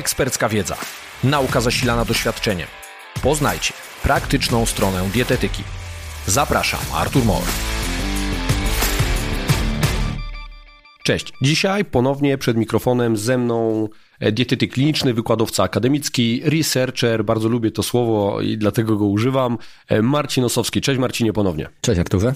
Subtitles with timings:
[0.00, 0.76] ekspercka wiedza,
[1.24, 2.68] nauka zasilana doświadczeniem.
[3.22, 5.62] Poznajcie praktyczną stronę dietetyki.
[6.26, 7.42] Zapraszam, Artur Mor.
[11.04, 11.32] Cześć.
[11.42, 13.88] Dzisiaj ponownie przed mikrofonem ze mną
[14.20, 19.58] e, dietetyk kliniczny, wykładowca akademicki, researcher, bardzo lubię to słowo i dlatego go używam,
[19.88, 20.80] e, Marcin Osowski.
[20.80, 21.68] Cześć Marcinie ponownie.
[21.80, 22.34] Cześć Arturze.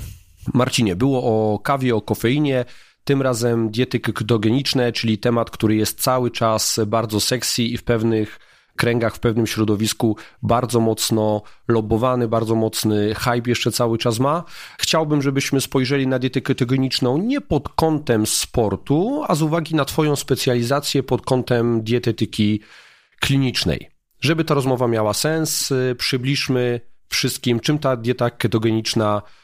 [0.54, 2.64] Marcinie, było o kawie, o kofeinie,
[3.04, 8.38] tym razem diety ketogeniczne, czyli temat, który jest cały czas bardzo sexy i w pewnych
[8.76, 14.44] kręgach, w pewnym środowisku bardzo mocno lobbowany, bardzo mocny hype jeszcze cały czas ma.
[14.78, 20.16] Chciałbym, żebyśmy spojrzeli na dietę ketogeniczną nie pod kątem sportu, a z uwagi na Twoją
[20.16, 22.60] specjalizację pod kątem dietetyki
[23.20, 23.90] klinicznej.
[24.20, 29.43] Żeby ta rozmowa miała sens, przybliżmy wszystkim, czym ta dieta ketogeniczna jest,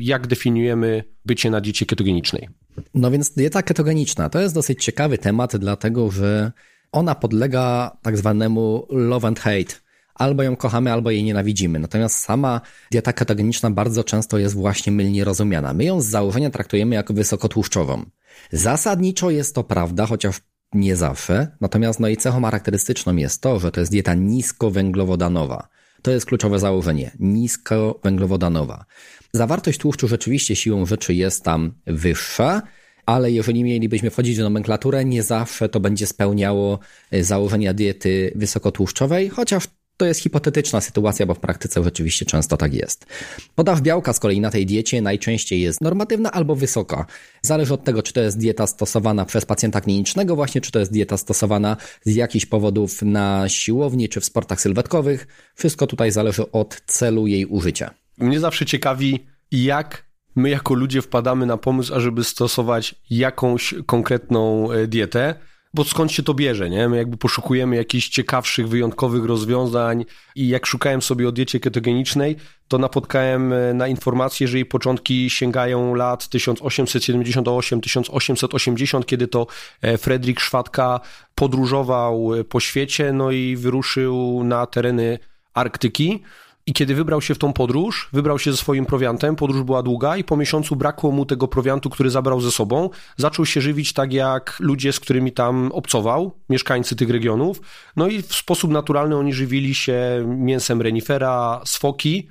[0.00, 2.48] jak definiujemy bycie na diecie ketogenicznej.
[2.94, 6.52] No więc dieta ketogeniczna to jest dosyć ciekawy temat, dlatego że
[6.92, 9.74] ona podlega tak zwanemu love and hate.
[10.14, 11.78] Albo ją kochamy, albo jej nienawidzimy.
[11.78, 15.72] Natomiast sama dieta ketogeniczna bardzo często jest właśnie mylnie rozumiana.
[15.72, 18.04] My ją z założenia traktujemy jako wysokotłuszczową.
[18.52, 20.40] Zasadniczo jest to prawda, chociaż
[20.74, 21.56] nie zawsze.
[21.60, 25.68] Natomiast no i cechą charakterystyczną jest to, że to jest dieta niskowęglowodanowa.
[26.02, 27.10] To jest kluczowe założenie.
[27.18, 28.84] Niskowęglowodanowa.
[29.32, 32.62] Zawartość tłuszczu rzeczywiście siłą rzeczy jest tam wyższa,
[33.06, 36.78] ale jeżeli mielibyśmy wchodzić w nomenklaturę, nie zawsze to będzie spełniało
[37.10, 39.64] e, założenia diety wysokotłuszczowej, chociaż
[39.96, 43.06] to jest hipotetyczna sytuacja, bo w praktyce rzeczywiście często tak jest.
[43.54, 47.06] Podaż białka z kolei na tej diecie najczęściej jest normatywna albo wysoka.
[47.42, 50.92] Zależy od tego, czy to jest dieta stosowana przez pacjenta klinicznego właśnie, czy to jest
[50.92, 55.26] dieta stosowana z jakichś powodów na siłowni, czy w sportach sylwetkowych.
[55.54, 57.94] Wszystko tutaj zależy od celu jej użycia.
[58.18, 64.86] Mnie zawsze ciekawi, jak my jako ludzie wpadamy na pomysł, ażeby stosować jakąś konkretną e,
[64.86, 65.34] dietę,
[65.74, 66.88] bo skąd się to bierze, nie?
[66.88, 70.04] My jakby poszukujemy jakichś ciekawszych, wyjątkowych rozwiązań
[70.34, 72.36] i jak szukałem sobie o diecie ketogenicznej,
[72.68, 79.46] to napotkałem e, na informację, że jej początki sięgają lat 1878-1880, kiedy to
[79.82, 81.00] e, Fredrik Szwadka
[81.34, 85.18] podróżował po świecie, no i wyruszył na tereny
[85.54, 86.22] Arktyki.
[86.66, 90.16] I kiedy wybrał się w tą podróż, wybrał się ze swoim prowiantem, podróż była długa
[90.16, 92.90] i po miesiącu brakło mu tego prowiantu, który zabrał ze sobą.
[93.16, 97.60] Zaczął się żywić tak jak ludzie, z którymi tam obcował, mieszkańcy tych regionów.
[97.96, 102.28] No i w sposób naturalny oni żywili się mięsem renifera, sfoki,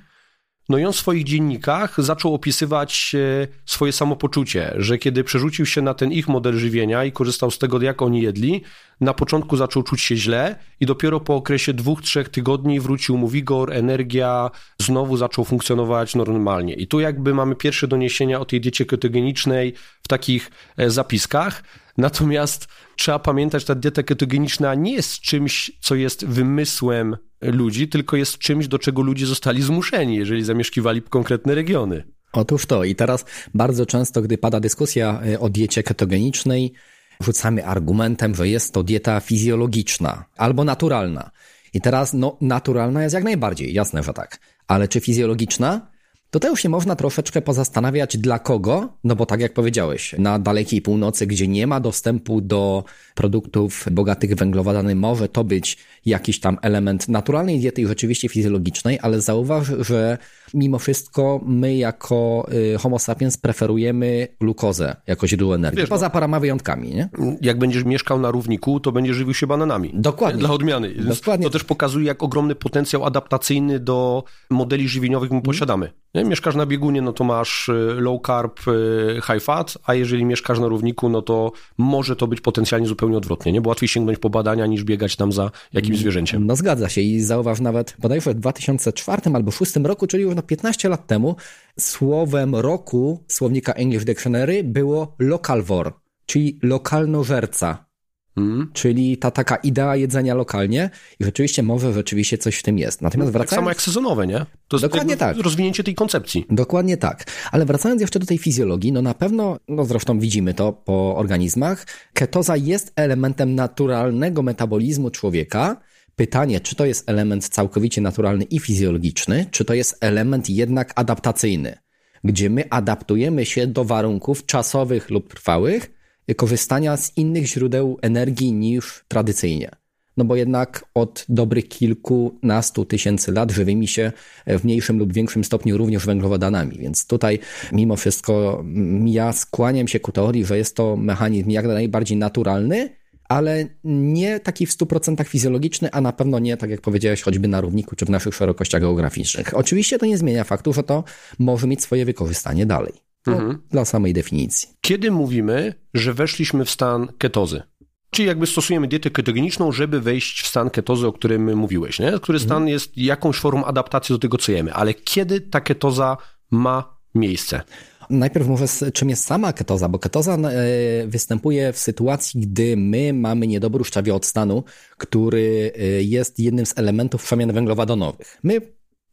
[0.68, 5.82] no i on w swoich dziennikach zaczął opisywać e, swoje samopoczucie, że kiedy przerzucił się
[5.82, 8.62] na ten ich model żywienia i korzystał z tego, jak oni jedli,
[9.02, 13.28] na początku zaczął czuć się źle i dopiero po okresie dwóch, trzech tygodni wrócił mu
[13.28, 16.74] wigor, energia, znowu zaczął funkcjonować normalnie.
[16.74, 21.62] I tu jakby mamy pierwsze doniesienia o tej diecie ketogenicznej w takich e, zapiskach.
[21.98, 28.16] Natomiast trzeba pamiętać, że ta dieta ketogeniczna nie jest czymś, co jest wymysłem ludzi, tylko
[28.16, 32.04] jest czymś, do czego ludzie zostali zmuszeni, jeżeli zamieszkiwali konkretne regiony.
[32.32, 32.84] Otóż to.
[32.84, 33.24] I teraz
[33.54, 36.72] bardzo często, gdy pada dyskusja e, o diecie ketogenicznej,
[37.22, 41.30] rzucamy argumentem, że jest to dieta fizjologiczna albo naturalna.
[41.74, 44.40] I teraz, no, naturalna jest jak najbardziej, jasne, że tak.
[44.68, 45.91] Ale czy fizjologiczna?
[46.40, 50.82] To już się można troszeczkę pozastanawiać dla kogo, no bo tak jak powiedziałeś, na dalekiej
[50.82, 52.84] północy, gdzie nie ma dostępu do
[53.14, 59.20] produktów bogatych węglowodany, może to być jakiś tam element naturalnej diety i rzeczywiście fizjologicznej, ale
[59.20, 60.18] zauważ, że
[60.54, 66.10] mimo wszystko my jako y, homo sapiens preferujemy glukozę jako źródło energii, Wiesz, poza no,
[66.10, 67.08] paroma wyjątkami, nie?
[67.40, 69.90] Jak będziesz mieszkał na równiku, to będziesz żywił się bananami.
[69.94, 70.40] Dokładnie.
[70.40, 70.94] Dla odmiany.
[70.94, 71.46] Dokładnie.
[71.46, 76.01] To też pokazuje, jak ogromny potencjał adaptacyjny do modeli żywieniowych my posiadamy.
[76.14, 76.24] Nie?
[76.24, 80.58] Mieszkasz na biegunie, no to masz y, low carb, y, high fat, a jeżeli mieszkasz
[80.58, 83.60] na równiku, no to może to być potencjalnie zupełnie odwrotnie, nie?
[83.60, 86.46] Bo łatwiej sięgnąć po badania niż biegać tam za jakimś zwierzęciem.
[86.46, 90.42] No zgadza się i zauważ nawet bodajże w 2004 albo 2006 roku, czyli już no
[90.42, 91.36] 15 lat temu,
[91.80, 95.90] słowem roku słownika English Dictionary było localvore,
[96.26, 97.91] czyli lokalnożerca.
[98.36, 98.70] Mm.
[98.72, 100.90] Czyli ta taka idea jedzenia lokalnie
[101.20, 103.02] i rzeczywiście może rzeczywiście coś w tym jest.
[103.02, 103.50] Natomiast wracając...
[103.50, 104.46] Tak samo jak sezonowe, nie?
[104.68, 105.36] To jest Dokładnie tak.
[105.36, 106.46] rozwinięcie tej koncepcji.
[106.50, 107.24] Dokładnie tak.
[107.52, 111.86] Ale wracając jeszcze do tej fizjologii, no na pewno, no zresztą widzimy to po organizmach,
[112.12, 115.76] ketoza jest elementem naturalnego metabolizmu człowieka,
[116.16, 121.78] Pytanie, czy to jest element całkowicie naturalny i fizjologiczny, czy to jest element jednak adaptacyjny,
[122.24, 126.01] gdzie my adaptujemy się do warunków czasowych lub trwałych
[126.36, 129.70] korzystania z innych źródeł energii niż tradycyjnie.
[130.16, 134.12] No bo jednak od dobrych kilkunastu tysięcy lat żywymi się
[134.46, 136.78] w mniejszym lub większym stopniu również węglowodanami.
[136.78, 137.38] Więc tutaj
[137.72, 138.64] mimo wszystko
[139.04, 142.88] ja skłaniam się ku teorii, że jest to mechanizm jak najbardziej naturalny,
[143.28, 147.60] ale nie taki w 100% fizjologiczny, a na pewno nie, tak jak powiedziałeś, choćby na
[147.60, 149.56] równiku czy w naszych szerokościach geograficznych.
[149.56, 151.04] Oczywiście to nie zmienia faktu, że to
[151.38, 153.11] może mieć swoje wykorzystanie dalej.
[153.26, 153.58] Mhm.
[153.70, 154.68] Dla samej definicji.
[154.80, 157.62] Kiedy mówimy, że weszliśmy w stan ketozy?
[158.10, 162.12] Czyli jakby stosujemy dietę ketogeniczną, żeby wejść w stan ketozy, o którym mówiłeś, nie?
[162.12, 162.68] który stan mhm.
[162.68, 164.74] jest jakąś formą adaptacji do tego, co jemy.
[164.74, 166.16] Ale kiedy ta ketoza
[166.50, 167.62] ma miejsce?
[168.10, 173.46] Najpierw mówię, czym jest sama ketoza, bo ketoza e, występuje w sytuacji, gdy my mamy
[173.46, 173.86] niedobór
[174.22, 174.64] stanu,
[174.96, 178.38] który e, jest jednym z elementów przemian węglowodanowych.
[178.42, 178.60] My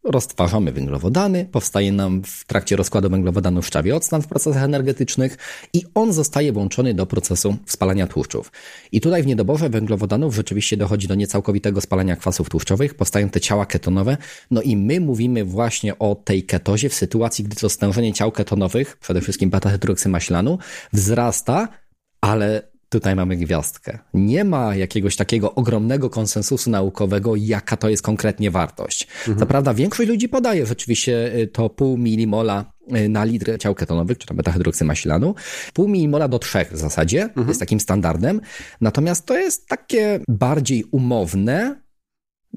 [0.04, 5.38] roztwarzamy węglowodany, powstaje nam w trakcie rozkładu węglowodanów szczawie octan w procesach energetycznych
[5.74, 8.52] i on zostaje włączony do procesu spalania tłuszczów.
[8.92, 13.66] I tutaj w niedoborze węglowodanów rzeczywiście dochodzi do niecałkowitego spalania kwasów tłuszczowych, powstają te ciała
[13.66, 14.18] ketonowe,
[14.52, 18.98] no i my mówimy właśnie o tej ketozie w sytuacji, gdy to stężenie ciał ketonowych,
[18.98, 20.58] przede wszystkim beta-hydroksymaślanu,
[20.94, 21.68] wzrasta,
[22.22, 24.00] ale Tutaj mamy gwiazdkę.
[24.14, 29.08] Nie ma jakiegoś takiego ogromnego konsensusu naukowego, jaka to jest konkretnie wartość.
[29.20, 29.40] Mhm.
[29.40, 34.18] Co prawda większość ludzi podaje rzeczywiście y, to pół milimola y, na litr ciał ketonowych,
[34.18, 35.36] czy tam beta-hydroksymaślanu.
[35.74, 37.48] Pół milimola do trzech w zasadzie mhm.
[37.48, 38.42] jest takim standardem.
[38.82, 41.82] Natomiast to jest takie bardziej umowne,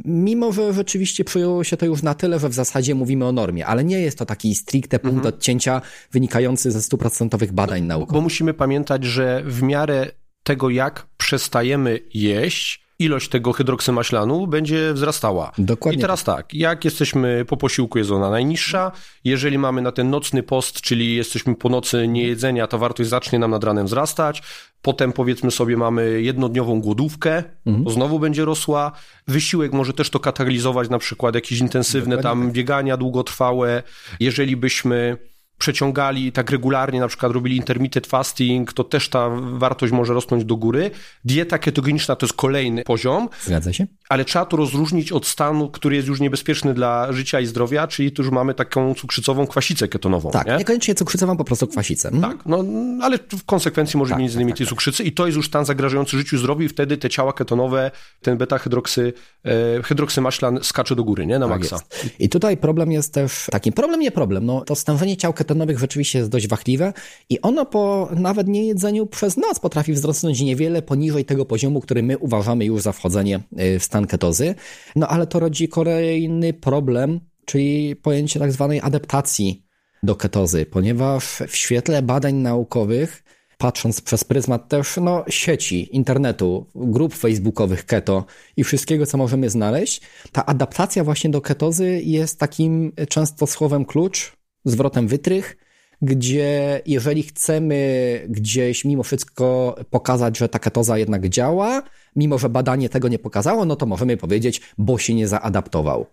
[0.05, 3.67] Mimo, że rzeczywiście przyjęło się to już na tyle, że w zasadzie mówimy o normie,
[3.67, 5.34] ale nie jest to taki stricte punkt mhm.
[5.34, 5.82] odcięcia
[6.12, 8.12] wynikający ze stuprocentowych badań naukowych.
[8.12, 10.11] Bo musimy pamiętać, że w miarę
[10.43, 15.53] tego, jak przestajemy jeść, ilość tego hydroksymaślanu będzie wzrastała.
[15.59, 15.99] Dokładnie.
[15.99, 18.93] I teraz tak, jak jesteśmy po posiłku, jest ona najniższa.
[19.25, 23.50] Jeżeli mamy na ten nocny post, czyli jesteśmy po nocy niejedzenia, to wartość zacznie nam
[23.50, 24.43] nad ranem wzrastać.
[24.83, 27.85] Potem powiedzmy sobie mamy jednodniową głodówkę, mhm.
[27.85, 28.93] to znowu będzie rosła.
[29.29, 32.53] Wysiłek może też to katalizować, na przykład jakieś intensywne Dokładnie tam tak.
[32.53, 33.83] biegania długotrwałe.
[34.21, 35.19] Jeżeli byśmy
[35.62, 40.56] przeciągali tak regularnie, na przykład robili intermittent fasting, to też ta wartość może rosnąć do
[40.56, 40.91] góry.
[41.25, 43.29] Dieta ketogeniczna to jest kolejny poziom.
[43.44, 43.87] Zgadza się.
[44.09, 48.12] Ale trzeba to rozróżnić od stanu, który jest już niebezpieczny dla życia i zdrowia, czyli
[48.12, 50.31] tu już mamy taką cukrzycową kwasicę ketonową.
[50.31, 50.56] Tak, nie?
[50.56, 52.08] niekoniecznie cukrzycową, po prostu kwasicę.
[52.08, 52.32] Mhm.
[52.32, 52.65] Tak, no,
[53.03, 55.37] ale w konsekwencji może tak, mieć z nimi tak, tej tak, cukrzycy i to jest
[55.37, 57.91] już stan zagrażający życiu zdrowiu i wtedy te ciała ketonowe,
[58.23, 59.12] ten beta-hydroksy,
[59.44, 61.38] e, hydroksymaślan skacze do góry, nie?
[61.38, 61.76] Na tak maksa.
[61.76, 62.20] Jest.
[62.20, 65.79] I tutaj problem jest też taki, problem nie problem, no to stężenie ciał ketonowych ketonowych
[65.79, 66.93] rzeczywiście jest dość wachliwe
[67.29, 72.19] i ono po nawet niejedzeniu przez noc potrafi wzrosnąć niewiele poniżej tego poziomu, który my
[72.19, 74.55] uważamy już za wchodzenie y, w stan ketozy.
[74.97, 79.65] No ale to rodzi kolejny problem, czyli pojęcie tak zwanej adaptacji
[80.03, 83.23] do ketozy, ponieważ w świetle badań naukowych
[83.59, 88.25] patrząc przez pryzmat też no, sieci, internetu, grup facebookowych keto
[88.57, 90.01] i wszystkiego, co możemy znaleźć,
[90.33, 95.56] ta adaptacja właśnie do ketozy jest takim często słowem klucz, zwrotem wytrych,
[96.03, 101.82] gdzie jeżeli chcemy gdzieś mimo wszystko pokazać, że ta ketoza jednak działa,
[102.17, 106.06] mimo że badanie tego nie pokazało, no to możemy powiedzieć, bo się nie zaadaptował.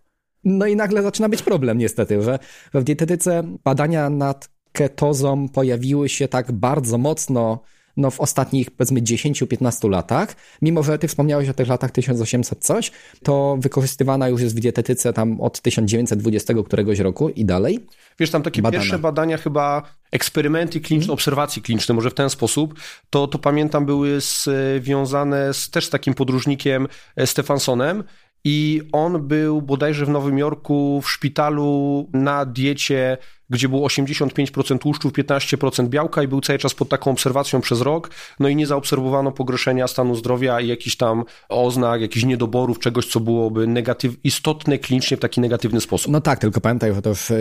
[0.44, 2.40] No i nagle zaczyna być problem niestety, że
[2.74, 7.60] w dietetyce badania nad ketozą pojawiły się tak bardzo mocno
[7.98, 12.92] no, w ostatnich powiedzmy 10-15 latach, mimo że ty wspomniałeś o tych latach 1800 coś,
[13.24, 17.86] to wykorzystywana już jest w dietetyce tam od 1920 któregoś roku i dalej.
[18.20, 18.82] Wiesz, tam takie Badana.
[18.82, 19.82] pierwsze badania chyba,
[20.12, 21.14] eksperymenty kliniczne, hmm.
[21.14, 26.14] obserwacje kliniczne, może w ten sposób, to, to pamiętam były związane z, też z takim
[26.14, 28.04] podróżnikiem e, Stefansonem,
[28.44, 33.18] i on był bodajże w Nowym Jorku w szpitalu na diecie
[33.50, 38.10] gdzie było 85% tłuszczów, 15% białka i był cały czas pod taką obserwacją przez rok,
[38.40, 43.20] no i nie zaobserwowano pogorszenia stanu zdrowia i jakichś tam oznak, jakichś niedoborów, czegoś, co
[43.20, 46.12] byłoby negatyw, istotne klinicznie w taki negatywny sposób.
[46.12, 47.38] No tak, tylko pamiętaj, że też yy,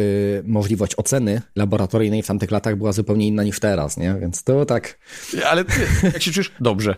[0.47, 4.15] możliwość oceny laboratoryjnej w tamtych latach była zupełnie inna niż teraz, nie?
[4.21, 4.99] Więc to tak...
[5.50, 5.73] Ale ty,
[6.03, 6.53] jak się czujesz?
[6.61, 6.95] Dobrze.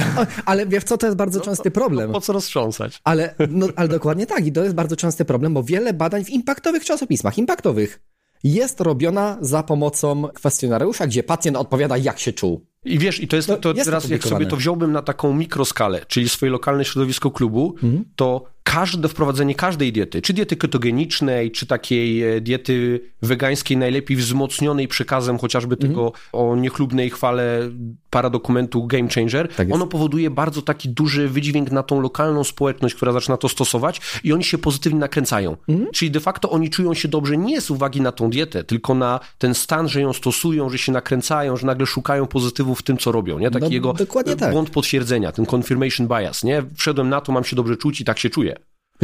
[0.46, 2.06] ale wiesz co, to jest bardzo no, częsty problem.
[2.06, 3.00] No, po co roztrząsać?
[3.04, 6.30] Ale, no, ale dokładnie tak i to jest bardzo częsty problem, bo wiele badań w
[6.30, 8.00] impaktowych czasopismach, impaktowych,
[8.44, 12.66] jest robiona za pomocą kwestionariusza, gdzie pacjent odpowiada, jak się czuł.
[12.84, 15.34] I wiesz, i to jest, no, to jest teraz, jak sobie to wziąłbym na taką
[15.34, 18.04] mikroskalę, czyli swoje lokalne środowisko klubu, mhm.
[18.16, 24.88] to każde wprowadzenie każdej diety, czy diety ketogenicznej, czy takiej e, diety wegańskiej, najlepiej wzmocnionej
[24.88, 27.70] przekazem chociażby tego o niechlubnej chwale
[28.10, 33.12] paradokumentu Game Changer, tak ono powoduje bardzo taki duży wydźwięk na tą lokalną społeczność, która
[33.12, 35.56] zaczyna to stosować i oni się pozytywnie nakręcają.
[35.68, 35.86] Mm.
[35.92, 39.20] Czyli de facto oni czują się dobrze nie z uwagi na tą dietę, tylko na
[39.38, 43.12] ten stan, że ją stosują, że się nakręcają, że nagle szukają pozytywów w tym, co
[43.12, 43.38] robią.
[43.38, 43.50] Nie?
[43.50, 43.94] Taki no, jego
[44.36, 44.52] tak.
[44.52, 46.44] błąd potwierdzenia, ten confirmation bias.
[46.44, 46.62] Nie?
[46.76, 48.53] Wszedłem na to, mam się dobrze czuć i tak się czuję.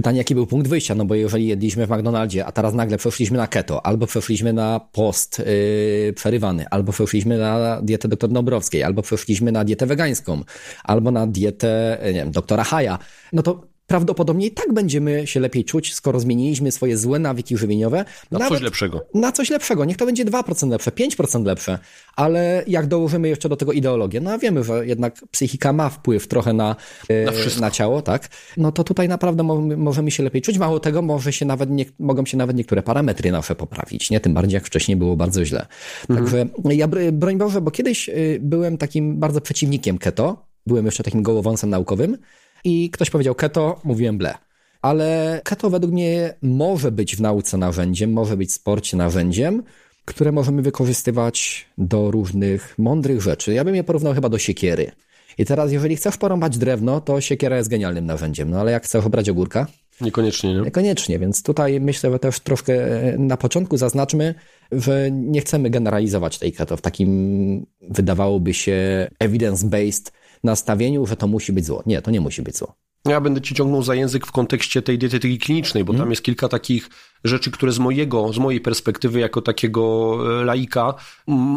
[0.01, 3.39] Pytanie, jaki był punkt wyjścia, no bo jeżeli jedliśmy w McDonaldzie, a teraz nagle przeszliśmy
[3.39, 9.03] na keto, albo przeszliśmy na post yy, przerywany, albo przeszliśmy na dietę doktor Dobrowskiej, albo
[9.03, 10.43] przeszliśmy na dietę wegańską,
[10.85, 12.99] albo na dietę, nie wiem, doktora Haja,
[13.33, 18.05] no to prawdopodobnie i tak będziemy się lepiej czuć, skoro zmieniliśmy swoje złe nawyki żywieniowe.
[18.31, 19.07] Na nawet coś lepszego.
[19.15, 19.85] Na coś lepszego.
[19.85, 21.79] Niech to będzie 2% lepsze, 5% lepsze,
[22.17, 26.29] ale jak dołożymy jeszcze do tego ideologię, no a wiemy, że jednak psychika ma wpływ
[26.29, 26.77] trochę na,
[27.09, 28.29] e, na, na ciało, tak?
[28.57, 29.43] No to tutaj naprawdę
[29.77, 30.59] możemy się lepiej czuć.
[30.59, 34.21] Mało tego, może się nawet nie, mogą się nawet niektóre parametry nasze poprawić, nie?
[34.21, 35.67] Tym bardziej jak wcześniej było bardzo źle.
[36.11, 36.19] Mhm.
[36.19, 41.71] Także ja, broń Boże, bo kiedyś byłem takim bardzo przeciwnikiem keto, byłem jeszcze takim gołowąsem
[41.71, 42.17] naukowym,
[42.65, 44.35] i ktoś powiedział keto, mówiłem ble.
[44.83, 49.63] Ale keto według mnie może być w nauce narzędziem, może być w sporcie narzędziem,
[50.05, 53.53] które możemy wykorzystywać do różnych mądrych rzeczy.
[53.53, 54.93] Ja bym je porównał chyba do siekiery.
[55.39, 58.51] I teraz, jeżeli chcesz porąbać drewno, to siekiera jest genialnym narzędziem.
[58.51, 59.67] No ale jak chcesz obrać ogórka?
[60.01, 60.61] Niekoniecznie, nie?
[60.61, 64.35] Niekoniecznie, więc tutaj myślę, że też troszkę e, na początku zaznaczmy,
[64.73, 70.13] że nie chcemy generalizować tej keto w takim, wydawałoby się, evidence-based
[70.45, 71.83] nastawieniu, że to musi być zło.
[71.87, 72.77] Nie, to nie musi być zło.
[73.05, 76.03] Ja będę ci ciągnął za język w kontekście tej dietetyki klinicznej, bo mm.
[76.03, 76.89] tam jest kilka takich
[77.25, 80.95] rzeczy, które z mojego, z mojej perspektywy jako takiego e, laika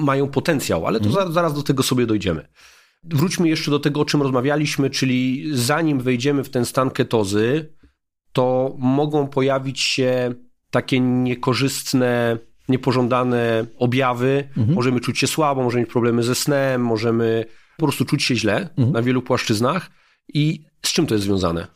[0.02, 1.34] mają potencjał, ale to mm.
[1.34, 2.48] zaraz do tego sobie dojdziemy.
[3.04, 7.74] Wróćmy jeszcze do tego, o czym rozmawialiśmy, czyli zanim wejdziemy w ten stan ketozy,
[8.34, 10.34] to mogą pojawić się
[10.70, 12.38] takie niekorzystne,
[12.70, 14.50] niepożądane objawy.
[14.58, 14.76] Mhm.
[14.76, 17.46] Możemy czuć się słabo, możemy mieć problemy ze snem, możemy
[17.78, 18.92] po prostu czuć się źle mhm.
[18.92, 19.92] na wielu płaszczyznach.
[20.34, 21.68] I z czym to jest związane?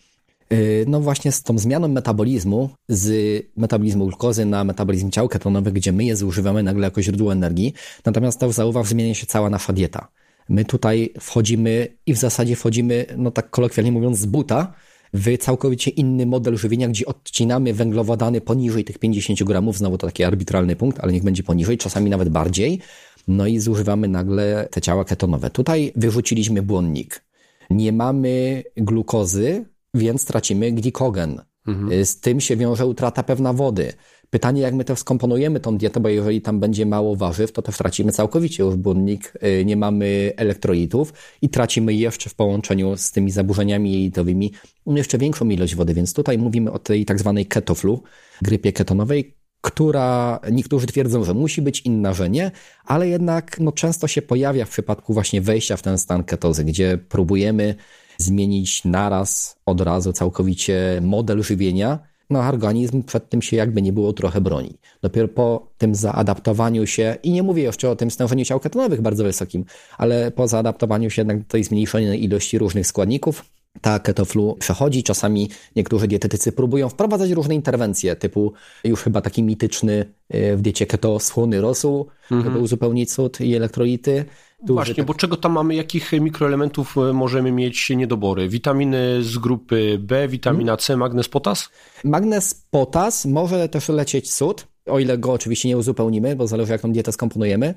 [0.53, 3.09] Y, no właśnie z tą zmianą metabolizmu, z
[3.57, 7.73] metabolizmu glukozy na metabolizm ciał ketonowych, gdzie my je zużywamy nagle jako źródło energii.
[8.05, 10.07] Natomiast też zauważ, zmienia się cała nasza dieta.
[10.49, 14.73] My tutaj wchodzimy i w zasadzie wchodzimy, no tak kolokwialnie mówiąc, z buta
[15.13, 19.77] w całkowicie inny model żywienia, gdzie odcinamy węglowodany poniżej tych 50 gramów.
[19.77, 22.79] Znowu to taki arbitralny punkt, ale niech będzie poniżej, czasami nawet bardziej
[23.27, 25.49] no i zużywamy nagle te ciała ketonowe.
[25.49, 27.23] Tutaj wyrzuciliśmy błonnik.
[27.69, 31.41] Nie mamy glukozy, więc tracimy glikogen.
[31.67, 32.05] Mhm.
[32.05, 33.93] Z tym się wiąże utrata pewna wody.
[34.29, 37.77] Pytanie, jak my to skomponujemy tą dietę, bo jeżeli tam będzie mało warzyw, to też
[37.77, 43.31] tracimy całkowicie już błonnik, y, nie mamy elektrolitów i tracimy jeszcze w połączeniu z tymi
[43.31, 44.53] zaburzeniami jelitowymi
[44.87, 48.03] jeszcze większą ilość wody, więc tutaj mówimy o tej tak zwanej ketoflu,
[48.41, 52.51] grypie ketonowej, która niektórzy twierdzą, że musi być inna, że nie,
[52.85, 56.97] ale jednak no, często się pojawia w przypadku właśnie wejścia w ten stan ketozy, gdzie
[57.09, 57.75] próbujemy
[58.17, 61.99] zmienić naraz, od razu całkowicie model żywienia,
[62.29, 64.77] no organizm przed tym się jakby nie było trochę broni.
[65.01, 69.23] Dopiero po tym zaadaptowaniu się, i nie mówię jeszcze o tym stężeniu ciał ketonowych bardzo
[69.23, 69.65] wysokim,
[69.97, 73.45] ale po zaadaptowaniu się jednak do tej zmniejszonej ilości różnych składników,
[73.81, 75.03] ta ketoflu przechodzi.
[75.03, 78.53] Czasami niektórzy dietetycy próbują wprowadzać różne interwencje, typu
[78.83, 82.43] już chyba taki mityczny e, w diecie keto słony rosół, mhm.
[82.43, 84.25] żeby uzupełnić sód i elektrolity.
[84.67, 85.05] Właśnie, tak...
[85.05, 88.49] bo czego tam mamy, jakich mikroelementów e, możemy mieć niedobory?
[88.49, 91.69] Witaminy z grupy B, witamina C, magnez, potas?
[92.03, 96.81] Magnez, potas, może też lecieć sód, o ile go oczywiście nie uzupełnimy, bo zależy jak
[96.81, 97.73] tą dietę skomponujemy.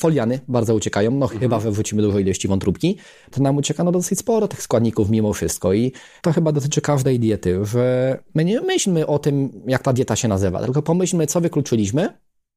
[0.00, 1.40] Foliany bardzo uciekają, no mhm.
[1.40, 2.96] chyba, że wrzucimy dużo ilości wątróbki,
[3.30, 5.92] to nam ucieka no dosyć sporo tych składników mimo wszystko i
[6.22, 10.28] to chyba dotyczy każdej diety, że my nie myślmy o tym, jak ta dieta się
[10.28, 12.08] nazywa, tylko pomyślmy, co wykluczyliśmy,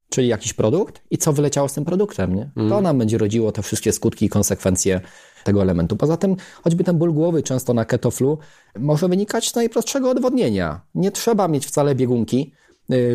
[0.09, 2.51] czyli jakiś produkt i co wyleciało z tym produktem, nie?
[2.55, 2.83] To mhm.
[2.83, 5.01] nam będzie rodziło te wszystkie skutki i konsekwencje
[5.43, 5.95] tego elementu.
[5.95, 8.37] Poza tym, choćby ten ból głowy często na ketoflu
[8.79, 10.81] może wynikać z najprostszego odwodnienia.
[10.95, 12.53] Nie trzeba mieć wcale biegunki,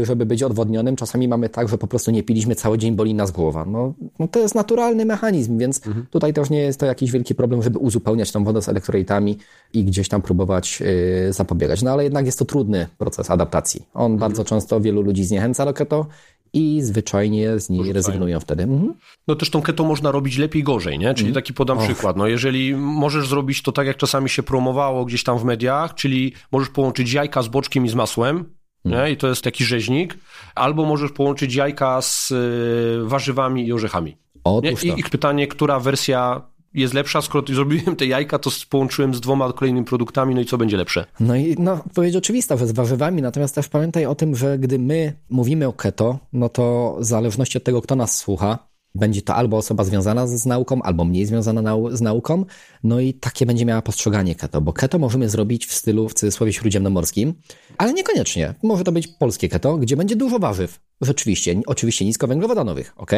[0.03, 0.97] żeby być odwodnionym.
[0.97, 3.65] Czasami mamy tak, że po prostu nie piliśmy cały dzień, boli nas głowa.
[3.65, 6.07] No, no to jest naturalny mechanizm, więc mhm.
[6.11, 9.39] tutaj też nie jest to jakiś wielki problem, żeby uzupełniać tą wodę z elektrolitami
[9.73, 11.83] i gdzieś tam próbować yy, zapobiegać.
[11.83, 13.87] No ale jednak jest to trudny proces adaptacji.
[13.95, 14.19] On mhm.
[14.19, 16.07] bardzo często wielu ludzi zniechęca do keto
[16.53, 18.63] i zwyczajnie z niej rezygnują wtedy.
[18.63, 18.95] Mhm.
[19.29, 21.15] No też tą keto można robić lepiej, gorzej, nie?
[21.15, 21.35] Czyli mhm.
[21.35, 21.85] taki podam Och.
[21.85, 22.17] przykład.
[22.17, 26.33] No jeżeli możesz zrobić to tak, jak czasami się promowało gdzieś tam w mediach, czyli
[26.53, 28.45] możesz połączyć jajka z boczkiem i z masłem,
[28.85, 29.11] nie?
[29.11, 30.19] I to jest taki rzeźnik.
[30.55, 34.17] Albo możesz połączyć jajka z y, warzywami i orzechami.
[34.45, 36.43] Otóż I, I pytanie, która wersja
[36.75, 40.59] jest lepsza, skoro zrobiłem te jajka, to połączyłem z dwoma kolejnymi produktami, no i co
[40.59, 41.05] będzie lepsze?
[41.21, 44.79] No i no, odpowiedź oczywista, że z warzywami, natomiast też pamiętaj o tym, że gdy
[44.79, 49.35] my mówimy o keto, no to w zależności od tego, kto nas słucha, będzie to
[49.35, 52.45] albo osoba związana z nauką, albo mniej związana nau z nauką,
[52.85, 56.52] no i takie będzie miała postrzeganie keto, bo keto możemy zrobić w stylu w cudzysłowie
[56.52, 57.35] śródziemnomorskim,
[57.78, 58.54] ale niekoniecznie.
[58.62, 60.80] Może to być polskie keto, gdzie będzie dużo warzyw.
[61.00, 63.11] Rzeczywiście, oczywiście niskowęglowodanowych, ok?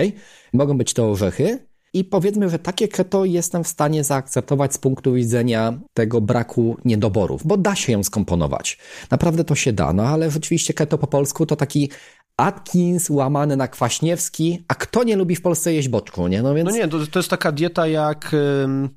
[0.52, 5.14] Mogą być to orzechy, I powiedzmy, że takie keto jestem w stanie zaakceptować z punktu
[5.14, 8.78] widzenia tego braku niedoborów, bo da się ją skomponować.
[9.10, 11.90] Naprawdę to się da, no ale rzeczywiście keto po polsku to taki
[12.40, 16.42] Atkins łamany na Kwaśniewski, a kto nie lubi w Polsce jeść boczku, nie?
[16.42, 16.70] No, więc...
[16.70, 18.36] no nie, to, to jest taka dieta jak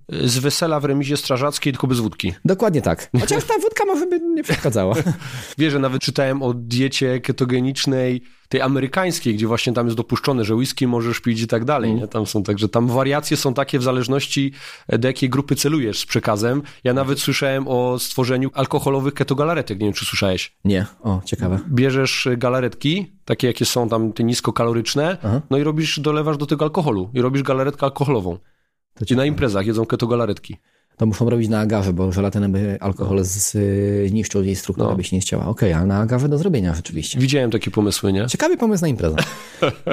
[0.10, 2.34] z wesela w remizie strażackiej, tylko bez wódki.
[2.46, 3.10] Dokładnie tak.
[3.20, 4.96] Chociaż ta wódka może by nie przeszkadzała.
[5.58, 8.24] Wiesz, że nawet czytałem o diecie ketogenicznej
[8.54, 12.08] tej amerykańskiej, gdzie właśnie tam jest dopuszczone, że whisky możesz pić i tak dalej, nie?
[12.08, 14.52] Tam są także, tam wariacje są takie w zależności
[14.88, 16.62] e, do jakiej grupy celujesz z przekazem.
[16.84, 20.58] Ja nawet słyszałem o stworzeniu alkoholowych ketogalaretek, nie wiem czy słyszałeś.
[20.66, 21.60] Nie, o, ciekawe.
[21.70, 25.42] Bierzesz e, galaretki, takie jakie są tam te niskokaloryczne, Aha.
[25.50, 28.38] no i robisz, dolewasz do tego alkoholu i robisz galaretkę alkoholową.
[29.10, 30.58] I na imprezach jedzą ketogalaretki
[30.98, 33.24] to muszą robić na agawy, bo żelatynę by alkohol no.
[33.24, 34.96] zniszczył jej strukturę, no.
[34.96, 35.48] by się nie chciała.
[35.48, 37.20] Okej, okay, ale na agawę do zrobienia rzeczywiście.
[37.20, 38.28] Widziałem takie pomysły, nie?
[38.28, 39.16] Ciekawy pomysł na imprezę,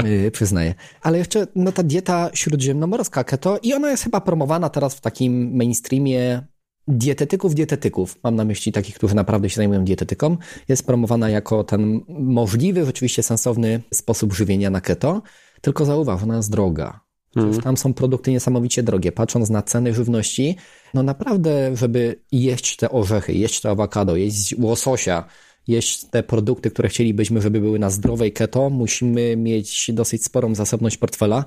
[0.05, 0.75] yy, przyznaję.
[1.03, 5.57] Ale jeszcze no, ta dieta śródziemnomorska keto i ona jest chyba promowana teraz w takim
[5.57, 6.43] mainstreamie
[6.89, 10.37] dietetyków, dietetyków, mam na myśli takich, którzy naprawdę się zajmują dietetyką,
[10.69, 15.23] jest promowana jako ten możliwy, rzeczywiście sensowny sposób żywienia na keto,
[15.61, 17.01] tylko zauważ, ona jest droga.
[17.37, 17.61] Mm.
[17.61, 19.13] Tam są produkty niesamowicie drogie.
[19.13, 20.57] Patrząc na ceny żywności,
[20.95, 25.25] no naprawdę, żeby jeść te orzechy, jeść to awokado, jeść łososia,
[25.69, 30.97] jeść te produkty, które chcielibyśmy, żeby były na zdrowej keto, musimy mieć dosyć sporą zasobność
[30.97, 31.45] portfela.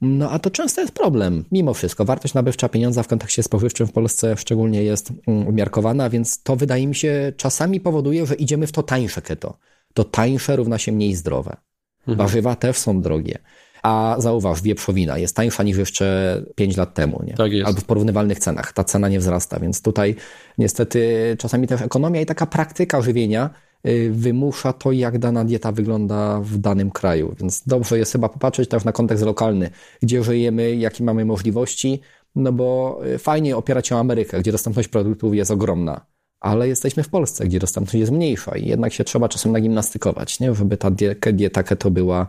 [0.00, 1.44] No a to często jest problem.
[1.52, 6.42] Mimo wszystko, wartość nabywcza pieniądza w kontekście spożywczym w Polsce szczególnie jest mm, umiarkowana, więc
[6.42, 9.58] to wydaje mi się czasami powoduje, że idziemy w to tańsze keto.
[9.94, 11.56] To tańsze równa się mniej zdrowe.
[11.98, 12.18] Mhm.
[12.18, 13.38] Warzywa też są drogie.
[13.82, 17.34] A zauważ, wieprzowina jest tańsza niż jeszcze 5 lat temu, nie?
[17.34, 17.66] Tak jest.
[17.66, 18.72] Albo w porównywalnych cenach.
[18.72, 20.16] Ta cena nie wzrasta, więc tutaj
[20.58, 23.50] niestety czasami też ekonomia i taka praktyka żywienia
[23.86, 27.34] y, wymusza to, jak dana dieta wygląda w danym kraju.
[27.40, 29.70] Więc dobrze jest chyba popatrzeć też na kontekst lokalny,
[30.02, 32.00] gdzie żyjemy, jakie mamy możliwości,
[32.36, 36.12] no bo y, fajnie opierać się o Amerykę, gdzie dostępność produktów jest ogromna
[36.42, 40.54] ale jesteśmy w Polsce, gdzie dostępność jest mniejsza i jednak się trzeba czasem nagimnastykować, nie?
[40.54, 40.90] żeby ta
[41.32, 42.26] dieta keto była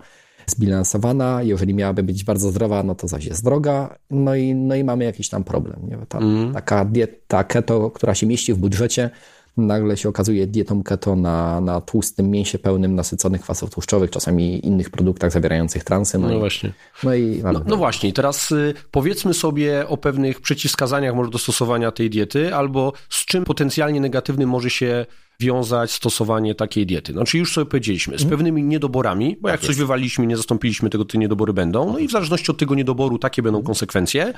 [0.47, 1.43] zbilansowana.
[1.43, 3.95] Jeżeli miałaby być bardzo zdrowa, no to zaś jest droga.
[4.09, 5.79] No i, no i mamy jakiś tam problem.
[5.89, 5.97] Nie?
[6.09, 6.53] Ta, mm.
[6.53, 9.09] Taka dieta keto, która się mieści w budżecie,
[9.57, 14.89] nagle się okazuje dietą keto na, na tłustym mięsie pełnym nasyconych kwasów tłuszczowych, czasami innych
[14.89, 16.17] produktach zawierających transy.
[16.17, 16.73] No, no i, właśnie.
[17.03, 21.37] No, i no, no, właśnie, I teraz y, powiedzmy sobie o pewnych przeciwwskazaniach może do
[21.37, 25.05] stosowania tej diety, albo z czym potencjalnie negatywnym może się
[25.39, 27.13] wiązać stosowanie takiej diety.
[27.13, 28.29] Znaczy już sobie powiedzieliśmy, z mhm.
[28.29, 32.07] pewnymi niedoborami, bo jak tak coś wywaliliśmy, nie zastąpiliśmy tego, te niedobory będą, no i
[32.07, 33.65] w zależności od tego niedoboru takie będą mhm.
[33.65, 34.33] konsekwencje.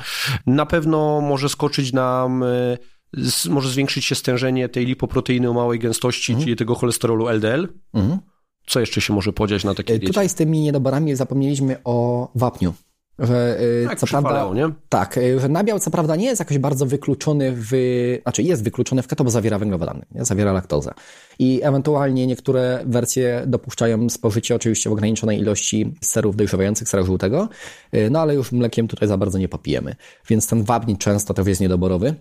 [0.47, 2.77] Na pewno może skoczyć nam y,
[3.49, 6.43] może zwiększyć się stężenie tej lipoproteiny o małej gęstości, mhm.
[6.45, 7.67] czyli tego cholesterolu LDL.
[7.93, 8.19] Mhm.
[8.67, 10.13] Co jeszcze się może podziać na takiej diecie?
[10.13, 12.73] Tutaj z tymi niedoborami zapomnieliśmy o wapniu.
[13.19, 14.69] Że, y, tak, co prawda, nie?
[14.89, 17.69] Tak, y, że nabiał co prawda nie jest jakoś bardzo wykluczony w,
[18.23, 20.25] znaczy jest wykluczony w keto, bo zawiera węglowodany, nie?
[20.25, 20.91] zawiera laktozę.
[21.39, 27.49] I ewentualnie niektóre wersje dopuszczają spożycie oczywiście w ograniczonej ilości serów dojrzewających, sera żółtego,
[27.93, 29.95] y, no ale już mlekiem tutaj za bardzo nie popijemy.
[30.29, 32.15] Więc ten wapń często to jest niedoborowy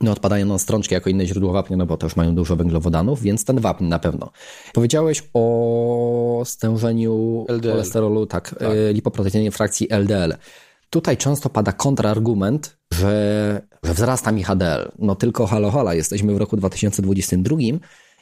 [0.00, 3.44] no odpadają nam strączki jako inne źródło wapnia, no bo też mają dużo węglowodanów, więc
[3.44, 4.30] ten wapń na pewno.
[4.72, 7.70] Powiedziałeś o stężeniu LDL.
[7.70, 8.62] cholesterolu, tak, tak.
[8.62, 10.34] E, lipoproteinie frakcji LDL.
[10.90, 14.92] Tutaj często pada kontrargument, że, że wzrasta mi HDL.
[14.98, 17.56] No tylko halo hola, jesteśmy w roku 2022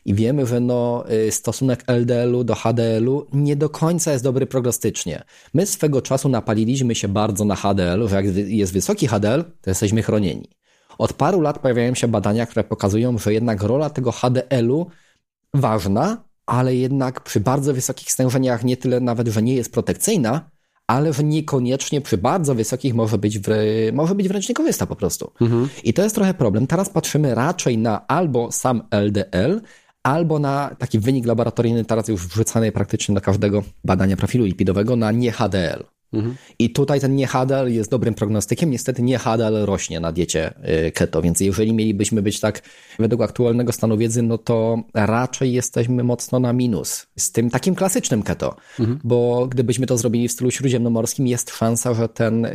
[0.04, 5.22] i wiemy, że no, e, stosunek LDL-u do HDL-u nie do końca jest dobry prognostycznie.
[5.54, 10.02] My swego czasu napaliliśmy się bardzo na HDL, że jak jest wysoki HDL, to jesteśmy
[10.02, 10.48] chronieni.
[10.98, 14.86] Od paru lat pojawiają się badania, które pokazują, że jednak rola tego HDL-u
[15.54, 20.50] ważna, ale jednak przy bardzo wysokich stężeniach nie tyle nawet, że nie jest protekcyjna,
[20.86, 23.38] ale że niekoniecznie przy bardzo wysokich może być,
[23.92, 25.32] może być wręcz niekorzystna po prostu.
[25.40, 25.68] Mhm.
[25.84, 26.66] I to jest trochę problem.
[26.66, 29.60] Teraz patrzymy raczej na albo sam LDL,
[30.02, 35.12] albo na taki wynik laboratoryjny, teraz już wrzucany praktycznie do każdego badania profilu lipidowego, na
[35.12, 35.84] nie HDL.
[36.12, 36.34] Mhm.
[36.58, 38.70] I tutaj ten niehadal jest dobrym prognostykiem.
[38.70, 40.54] Niestety niehadal rośnie na diecie
[40.86, 42.62] y, keto, więc jeżeli mielibyśmy być tak
[42.98, 48.22] według aktualnego stanu wiedzy, no to raczej jesteśmy mocno na minus z tym takim klasycznym
[48.22, 49.00] keto, mhm.
[49.04, 52.46] bo gdybyśmy to zrobili w stylu śródziemnomorskim, jest szansa, że ten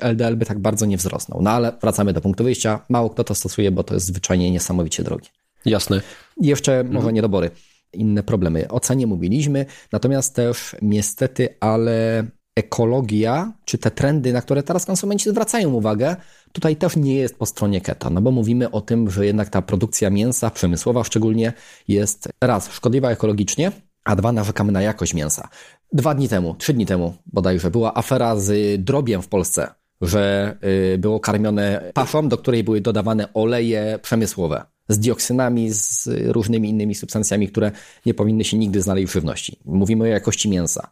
[0.00, 1.42] LDL y, by tak bardzo nie wzrosnął.
[1.42, 2.84] No ale wracamy do punktu wyjścia.
[2.88, 5.28] Mało kto to stosuje, bo to jest zwyczajnie niesamowicie drogie.
[5.64, 6.00] Jasne.
[6.40, 6.94] Jeszcze mhm.
[6.94, 7.50] może niedobory
[7.92, 8.68] inne problemy.
[8.68, 15.30] O cenie mówiliśmy, natomiast też niestety, ale ekologia, czy te trendy, na które teraz konsumenci
[15.30, 16.16] zwracają uwagę,
[16.52, 19.62] tutaj też nie jest po stronie keta, no bo mówimy o tym, że jednak ta
[19.62, 21.52] produkcja mięsa, przemysłowa szczególnie,
[21.88, 23.72] jest raz szkodliwa ekologicznie,
[24.04, 25.48] a dwa narzekamy na jakość mięsa.
[25.92, 29.68] Dwa dni temu, trzy dni temu bodajże, była afera z drobiem w Polsce,
[30.00, 30.56] że
[30.94, 36.94] y, było karmione paszą, do której były dodawane oleje przemysłowe z dioksynami, z różnymi innymi
[36.94, 37.72] substancjami, które
[38.06, 39.58] nie powinny się nigdy znaleźć w żywności.
[39.64, 40.90] Mówimy o jakości mięsa.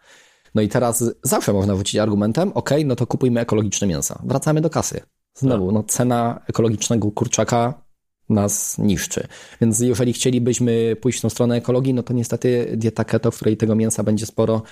[0.54, 4.22] No i teraz zawsze można wrócić argumentem, ok, no to kupujmy ekologiczne mięsa.
[4.24, 5.00] Wracamy do kasy.
[5.34, 5.74] Znowu, tak.
[5.74, 7.82] no cena ekologicznego kurczaka
[8.28, 9.26] nas niszczy.
[9.60, 13.56] Więc jeżeli chcielibyśmy pójść w tą stronę ekologii, no to niestety dieta keto, w której
[13.56, 14.62] tego mięsa będzie sporo,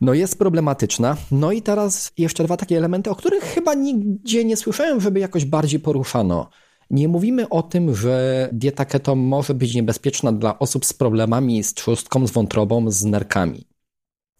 [0.00, 1.16] no jest problematyczna.
[1.30, 5.44] No i teraz jeszcze dwa takie elementy, o których chyba nigdzie nie słyszałem, żeby jakoś
[5.44, 6.48] bardziej poruszano.
[6.90, 11.74] Nie mówimy o tym, że dieta keto może być niebezpieczna dla osób z problemami z
[11.74, 13.66] trzustką, z wątrobą, z nerkami.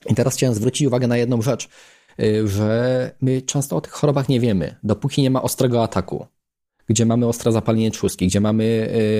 [0.06, 1.68] I teraz chciałem zwrócić uwagę na jedną rzecz,
[2.20, 6.26] y, że my często o tych chorobach nie wiemy, dopóki nie ma ostrego ataku,
[6.88, 8.64] gdzie mamy ostre zapalenie trzustki, gdzie mamy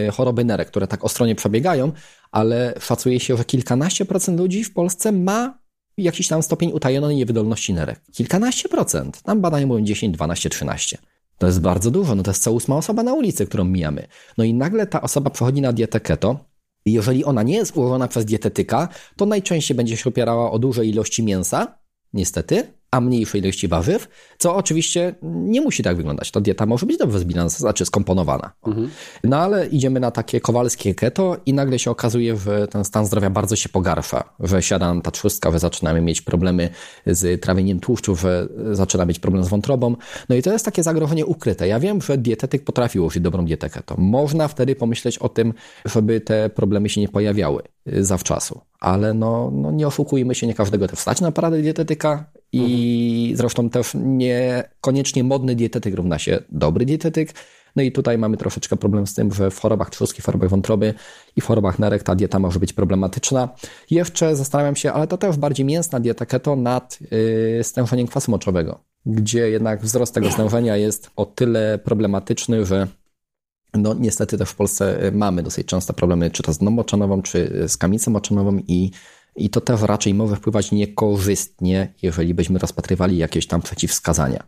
[0.08, 1.92] y, choroby nerek, które tak ostro nie przebiegają,
[2.32, 5.58] ale szacuje się, że kilkanaście procent ludzi w Polsce ma
[5.96, 8.00] jakiś tam stopień utajonej niewydolności nerek.
[8.12, 9.22] Kilkanaście procent.
[9.22, 10.98] Tam badają mówią 10, 12, 13.
[11.38, 14.06] To jest bardzo dużo, no to jest co ósma osoba na ulicy, którą mijamy.
[14.38, 16.44] No i nagle ta osoba przechodzi na dietę keto,
[16.92, 21.22] jeżeli ona nie jest ułożona przez dietetyka, to najczęściej będzie się opierała o duże ilości
[21.22, 21.78] mięsa,
[22.12, 26.30] niestety, a mniejszej ilości warzyw, co oczywiście nie musi tak wyglądać.
[26.30, 28.52] Ta dieta może być dobrze zbilansowana, znaczy skomponowana.
[28.66, 28.90] Mhm.
[29.24, 33.30] No ale idziemy na takie kowalskie keto i nagle się okazuje, że ten stan zdrowia
[33.30, 36.68] bardzo się pogarsza, że siada nam ta trzustka, że zaczynamy mieć problemy
[37.06, 39.96] z trawieniem tłuszczu, że zaczyna być problem z wątrobą.
[40.28, 41.68] No i to jest takie zagrożenie ukryte.
[41.68, 43.94] Ja wiem, że dietetyk potrafi ułożyć dobrą dietę keto.
[43.98, 45.54] Można wtedy pomyśleć o tym,
[45.84, 48.60] żeby te problemy się nie pojawiały zawczasu.
[48.80, 53.36] Ale no, no nie oszukujmy się, nie każdego to wstać na paradę dietetyka i mhm.
[53.36, 57.34] zresztą też niekoniecznie modny dietetyk równa się dobry dietetyk.
[57.76, 60.94] No i tutaj mamy troszeczkę problem z tym, że w chorobach trzustki, w chorobach wątroby
[61.36, 63.48] i w chorobach nerek ta dieta może być problematyczna.
[63.90, 66.98] Jeszcze zastanawiam się, ale to też bardziej mięsna dieta keto nad
[67.56, 72.86] yy, stężeniem kwasu moczowego, gdzie jednak wzrost tego stężenia jest o tyle problematyczny, że
[73.74, 77.64] no niestety też w Polsce mamy dosyć często problemy, czy to z dną moczanową, czy
[77.68, 78.90] z kamicą moczanową i
[79.36, 84.44] i to też raczej może wpływać niekorzystnie, jeżeli byśmy rozpatrywali jakieś tam przeciwwskazania.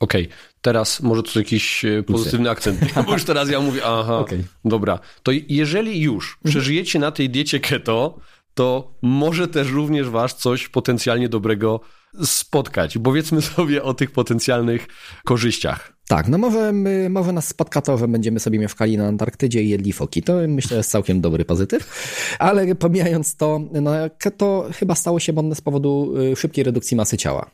[0.00, 0.36] Okej, okay.
[0.60, 4.44] teraz może tu jakiś e, pozytywny akcent, bo już teraz ja mówię, aha, okay.
[4.64, 4.98] dobra.
[5.22, 6.50] To jeżeli już mhm.
[6.50, 8.18] przeżyjecie na tej diecie keto,
[8.54, 11.80] to może też również was coś potencjalnie dobrego
[12.24, 12.98] spotkać.
[13.04, 14.86] Powiedzmy sobie o tych potencjalnych
[15.24, 15.92] korzyściach.
[16.08, 16.72] Tak, no może,
[17.10, 20.22] może nas spotka to, że będziemy sobie mieszkali na Antarktydzie i jedli foki.
[20.22, 21.90] To myślę jest całkiem dobry pozytyw.
[22.38, 23.90] Ale pomijając to, no,
[24.36, 27.50] to chyba stało się modne z powodu y, szybkiej redukcji masy ciała.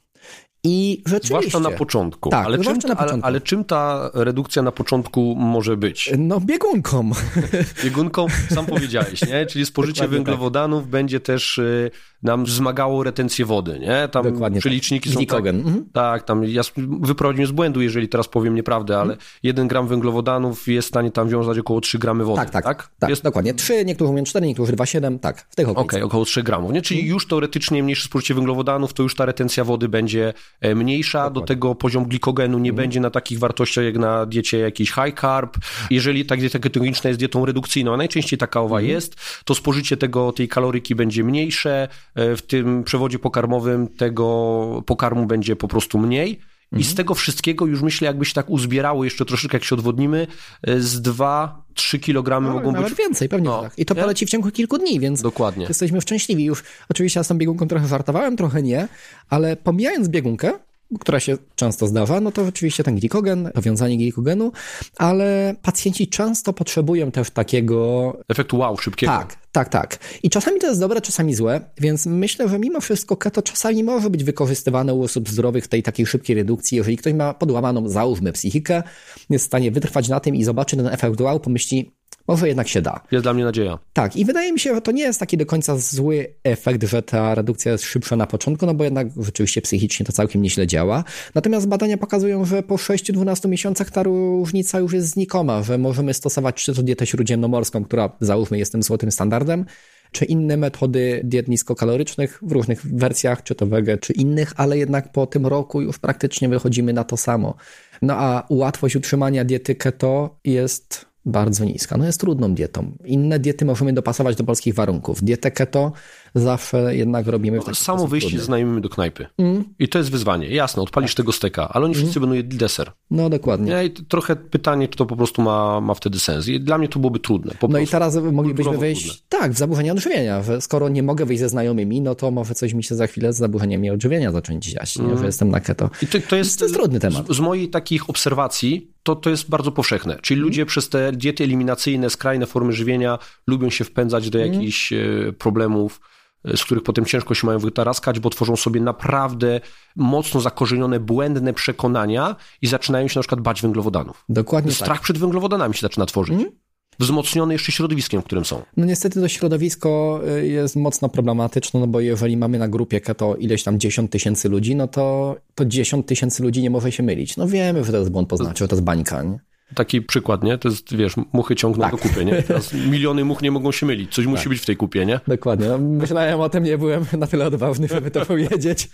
[0.64, 1.28] I rzeczywiście.
[1.28, 2.30] Zwłaszcza na początku.
[2.30, 3.02] Tak, ale, czym, na początku.
[3.02, 6.12] Ale, ale, czym ta redukcja na początku może być?
[6.18, 7.10] No, biegunką.
[7.84, 9.46] Biegunką, sam powiedziałeś, nie?
[9.46, 10.26] Czyli spożycie Dokładnie tak.
[10.26, 10.90] węglowodanów tak.
[10.90, 11.90] będzie też y,
[12.22, 14.08] nam wzmagało retencję wody, nie?
[14.08, 15.18] Tam Dokładnie przeliczniki tak.
[15.18, 15.84] są tak, mhm.
[15.92, 16.62] tak, tam ja
[17.00, 19.20] wyprowadziłem z błędu, jeżeli teraz powiem nieprawdę, ale mhm.
[19.42, 22.50] 1 gram węglowodanów jest w stanie tam wiązać około 3 gramy wody, tak?
[22.50, 23.22] Tak, tak, tak jest...
[23.22, 23.54] dokładnie.
[23.54, 25.68] 3, niektórzy mówią 4, niektórzy 2,7, tak, w tych.
[25.68, 26.82] Okej, okay, około 3 gramów, nie?
[26.82, 27.14] Czyli mhm.
[27.14, 30.32] już teoretycznie mniejsze spożycie węglowodanów, to już ta retencja wody będzie
[30.74, 31.40] mniejsza, Dokładnie.
[31.40, 32.84] do tego poziom glikogenu nie mhm.
[32.84, 35.56] będzie na takich wartościach jak na diecie jakiejś high carb.
[35.90, 38.90] Jeżeli ta dieta ketogeniczna jest dietą redukcyjną, a najczęściej taka owa mhm.
[38.90, 45.26] jest, to spożycie tego, tej kaloryki będzie mniejsze, e, w tym przewodzie pokarmowym tego pokarmu
[45.26, 46.40] będzie po prostu mniej.
[46.76, 46.96] I z mhm.
[46.96, 50.26] tego wszystkiego już myślę, jakby się tak uzbierało jeszcze troszeczkę, jak się odwodnimy,
[50.62, 52.98] e, z 2-3 kg no, mogą nawet być...
[52.98, 53.78] więcej, pewnie no, tak.
[53.78, 55.66] I to poleci w ciągu kilku dni, więc Dokładnie.
[55.68, 56.44] jesteśmy szczęśliwi.
[56.44, 58.88] Już oczywiście ja z tą biegunką trochę żartowałem, trochę nie,
[59.30, 60.52] ale pomijając biegunkę,
[61.00, 64.52] która się często zdarza, no to rzeczywiście ten glikogen, powiązanie glikogenu,
[64.96, 68.16] ale pacjenci często potrzebują też takiego...
[68.28, 69.12] Efektu wow, szybkiego.
[69.12, 69.98] Tak, tak, tak.
[70.22, 74.10] I czasami to jest dobre, czasami złe, więc myślę, że mimo wszystko keto czasami może
[74.10, 76.76] być wykorzystywane u osób zdrowych w tej takiej szybkiej redukcji.
[76.76, 78.82] Jeżeli ktoś ma podłamaną, załóżmy, psychikę,
[79.30, 81.94] jest w stanie wytrwać na tym i zobaczy ten efekt wow, pomyśli,
[82.28, 83.00] może jednak się da.
[83.10, 83.78] Jest dla mnie nadzieja.
[83.92, 87.02] Tak, i wydaje mi się, że to nie jest taki do końca zły efekt, że
[87.02, 91.04] ta redukcja jest szybsza na początku, no bo jednak rzeczywiście psychicznie to całkiem nieźle działa.
[91.34, 96.64] Natomiast badania pokazują, że po 6-12 miesiącach ta różnica już jest znikoma, że możemy stosować
[96.64, 99.64] czy to dietę śródziemnomorską, która załóżmy jest tym złotym standardem,
[100.12, 105.12] czy inne metody diet niskokalorycznych w różnych wersjach, czy to wege, czy innych, ale jednak
[105.12, 107.54] po tym roku już praktycznie wychodzimy na to samo.
[108.02, 111.96] No a łatwość utrzymania diety keto jest bardzo niska.
[111.96, 112.92] No jest trudną dietą.
[113.04, 115.24] Inne diety możemy dopasować do polskich warunków.
[115.24, 115.92] Dietę keto
[116.34, 118.44] zawsze jednak robimy w taki Samo wyjście trudny.
[118.44, 119.26] znajomymi do knajpy.
[119.38, 119.64] Mm.
[119.78, 120.48] I to jest wyzwanie.
[120.48, 121.16] Jasne, odpalisz tak.
[121.16, 122.20] tego steka, ale oni wszyscy mm.
[122.20, 122.92] będą jedli deser.
[123.10, 123.72] No dokładnie.
[123.72, 126.48] Ja, trochę pytanie, czy to po prostu ma, ma wtedy sens.
[126.48, 127.52] I dla mnie to byłoby trudne.
[127.62, 127.78] no prostu.
[127.78, 129.26] i teraz moglibyśmy wyjść, trudne.
[129.28, 130.42] tak, w zaburzenia odżywienia.
[130.60, 133.36] Skoro nie mogę wyjść ze znajomymi, no to może coś mi się za chwilę z
[133.36, 135.18] zaburzeniami odżywienia zacząć dziać, mm.
[135.18, 135.90] że jestem na keto.
[136.02, 137.28] I to, to, jest, to jest trudny temat.
[137.28, 140.18] Z, z moich takich obserwacji, to, to jest bardzo powszechne.
[140.22, 140.48] Czyli mm.
[140.48, 144.54] ludzie przez te diety eliminacyjne, skrajne formy żywienia lubią się wpędzać do mhm.
[144.54, 145.34] jakichś mm.
[145.34, 146.00] problemów
[146.44, 149.60] z których potem ciężko się mają wytaraskać, bo tworzą sobie naprawdę
[149.96, 154.24] mocno zakorzenione, błędne przekonania i zaczynają się na przykład bać węglowodanów.
[154.28, 155.02] Dokładnie Strach tak.
[155.02, 156.34] przed węglowodanami się zaczyna tworzyć.
[156.34, 156.50] Mm?
[156.98, 158.62] Wzmocniony jeszcze środowiskiem, w którym są.
[158.76, 163.36] No niestety to środowisko y, jest mocno problematyczne, no bo jeżeli mamy na grupie keto
[163.36, 167.36] ileś tam 10 tysięcy ludzi, no to, to 10 tysięcy ludzi nie może się mylić.
[167.36, 169.38] No wiemy, że to jest błąd poznawczy, że to jest bańka, nie?
[169.74, 170.58] Taki przykład, nie?
[170.58, 171.92] To jest, wiesz, muchy ciągną tak.
[171.92, 172.42] do kupy, nie?
[172.42, 174.14] Teraz miliony much nie mogą się mylić.
[174.14, 174.34] Coś tak.
[174.34, 175.20] musi być w tej kupie, nie?
[175.28, 175.68] Dokładnie.
[175.68, 178.88] No, myślałem o tym, nie byłem na tyle odważny, żeby to powiedzieć,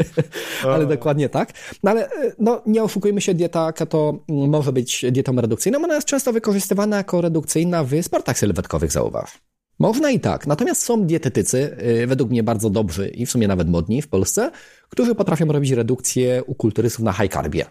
[0.64, 1.52] ale dokładnie tak.
[1.82, 6.32] No ale no, nie oszukujmy się, dieta keto może być dietą redukcyjną, ona jest często
[6.32, 9.40] wykorzystywana jako redukcyjna w sportach sylwetkowych, zauważ.
[9.80, 10.46] Można i tak.
[10.46, 14.50] Natomiast są dietetycy, y, według mnie bardzo dobrzy i w sumie nawet modni w Polsce,
[14.88, 17.64] którzy potrafią robić redukcję u kulturystów na high carbie.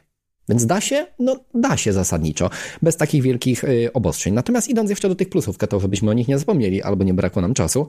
[0.50, 1.08] Więc da się?
[1.20, 2.50] No da się zasadniczo,
[2.82, 4.34] bez takich wielkich y, obostrzeń.
[4.34, 7.42] Natomiast idąc jeszcze do tych plusów to żebyśmy o nich nie zapomnieli, albo nie brakło
[7.42, 7.88] nam czasu,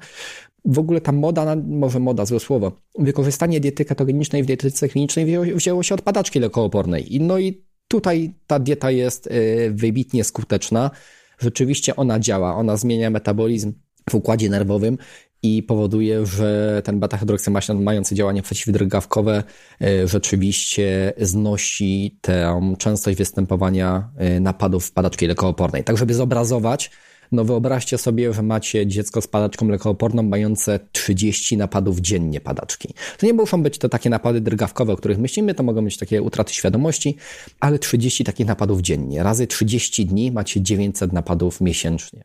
[0.65, 5.83] w ogóle ta moda, może moda, złe słowo, wykorzystanie diety ketogenicznej w dietetyce klinicznej wzięło
[5.83, 7.19] się od padaczki lekoopornej.
[7.21, 10.91] No i tutaj ta dieta jest y, wybitnie skuteczna.
[11.39, 13.73] Rzeczywiście ona działa, ona zmienia metabolizm
[14.11, 14.99] w układzie nerwowym
[15.43, 19.43] i powoduje, że ten beta-hydroksymasian mający działanie przeciwdrgawkowe
[19.81, 25.85] e, rzeczywiście znosi tę częstość występowania e, napadów padaczki lekoopornej.
[25.85, 26.91] Tak, żeby zobrazować,
[27.33, 32.95] no wyobraźcie sobie, że macie dziecko z padaczką lekooporną mające 30 napadów dziennie padaczki.
[33.19, 36.23] To nie muszą być to takie napady drgawkowe, o których myślimy, to mogą być takie
[36.23, 37.17] utraty świadomości,
[37.61, 39.23] ale 30 takich napadów dziennie.
[39.23, 42.25] Razy 30 dni macie 900 napadów miesięcznie.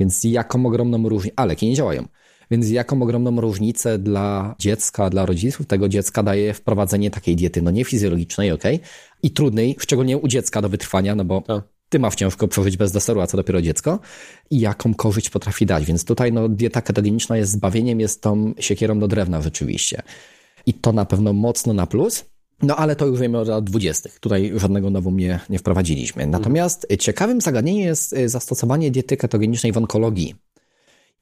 [0.00, 2.08] Więc jaką ogromną różnicę, ale leki nie działają.
[2.50, 7.70] Więc jaką ogromną różnicę dla dziecka, dla rodziców tego dziecka daje wprowadzenie takiej diety, no
[7.70, 8.62] nie fizjologicznej, ok,
[9.22, 11.64] i trudnej, szczególnie u dziecka do wytrwania, no bo tak.
[11.88, 13.98] ty masz ciężko przeżyć bez deseru, a co dopiero dziecko,
[14.50, 15.84] i jaką korzyść potrafi dać.
[15.84, 20.02] Więc tutaj no, dieta ketogeniczna jest zbawieniem, jest tą siekierą do drewna rzeczywiście.
[20.66, 22.24] I to na pewno mocno na plus.
[22.62, 24.10] No ale to już wiemy od lat 20.
[24.20, 26.26] Tutaj żadnego nową nie, nie wprowadziliśmy.
[26.26, 26.98] Natomiast mhm.
[26.98, 30.34] ciekawym zagadnieniem jest y, zastosowanie diety ketogenicznej w onkologii.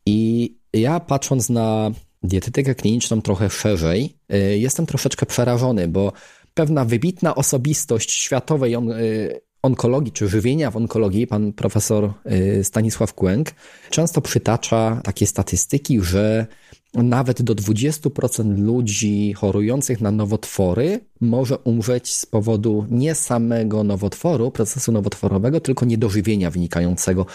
[0.07, 1.91] I ja patrząc na
[2.23, 6.13] dietetykę kliniczną trochę szerzej, y, jestem troszeczkę przerażony, bo
[6.55, 13.15] pewna wybitna osobistość światowej on, y, onkologii czy żywienia w onkologii, pan profesor y, Stanisław
[13.15, 13.51] Kłęk,
[13.91, 16.47] często przytacza takie statystyki, że
[16.95, 24.93] nawet do 20% ludzi chorujących na nowotwory może umrzeć z powodu nie samego nowotworu, procesu
[24.93, 27.27] nowotworowego, tylko niedożywienia wynikającego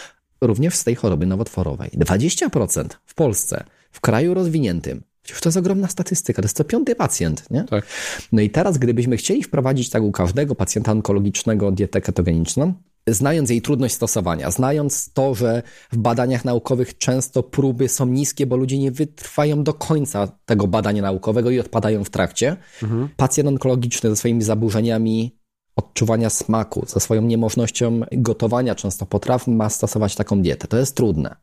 [0.41, 1.89] również z tej choroby nowotworowej.
[1.89, 5.04] 20% w Polsce, w kraju rozwiniętym.
[5.23, 7.63] Przecież to jest ogromna statystyka, to jest co piąty pacjent, nie?
[7.63, 7.86] Tak.
[8.32, 12.73] No i teraz, gdybyśmy chcieli wprowadzić tak u każdego pacjenta onkologicznego dietę ketogeniczną,
[13.08, 18.56] znając jej trudność stosowania, znając to, że w badaniach naukowych często próby są niskie, bo
[18.56, 23.10] ludzie nie wytrwają do końca tego badania naukowego i odpadają w trakcie, mhm.
[23.17, 25.38] pacjent onkologiczny ze swoimi zaburzeniami
[25.75, 30.67] odczuwania smaku, ze swoją niemożnością gotowania często potraw, ma stosować taką dietę.
[30.67, 31.36] To jest trudne.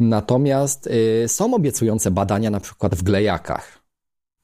[0.00, 3.79] Natomiast y, są obiecujące badania na przykład w glejakach,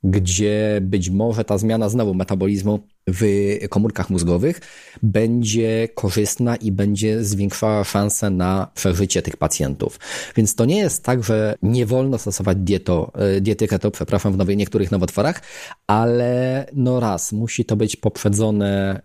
[0.06, 3.24] gdzie być może ta zmiana znowu metabolizmu w
[3.70, 4.60] komórkach mózgowych
[5.02, 9.98] będzie korzystna i będzie zwiększała szanse na przeżycie tych pacjentów.
[10.36, 14.36] Więc to nie jest tak, że nie wolno stosować dieto, y, diety keto, przepraszam, w
[14.36, 15.42] nowych, niektórych nowotworach,
[15.86, 19.00] ale no raz, musi to być poprzedzone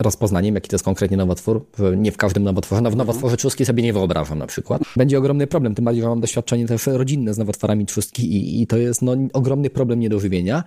[0.00, 1.66] rozpoznaniem, jaki to jest konkretnie nowotwór.
[1.96, 2.82] Nie w każdym nowotworze.
[2.82, 4.82] No w nowotworze trzustki sobie nie wyobrażam na przykład.
[4.96, 8.66] Będzie ogromny problem, tym bardziej, że mam doświadczenie też rodzinne z nowotworami trzustki i, i
[8.66, 10.64] to jest no, ogromny problem niedożywienia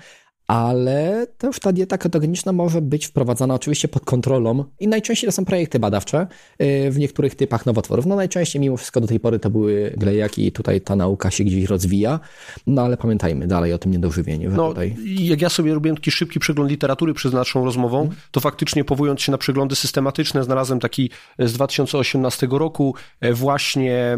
[0.53, 5.45] ale też ta dieta ketogeniczna może być wprowadzana oczywiście pod kontrolą i najczęściej to są
[5.45, 6.27] projekty badawcze
[6.61, 8.05] y, w niektórych typach nowotworów.
[8.05, 11.43] No najczęściej mimo wszystko do tej pory to były glejaki i tutaj ta nauka się
[11.43, 12.19] gdzieś rozwija,
[12.67, 14.51] no ale pamiętajmy dalej o tym niedożywieniu.
[14.51, 14.95] No, tutaj.
[15.05, 18.15] jak ja sobie robiłem taki szybki przegląd literatury przed naszą rozmową, hmm.
[18.31, 24.17] to faktycznie powołując się na przeglądy systematyczne, znalazłem taki z 2018 roku e, właśnie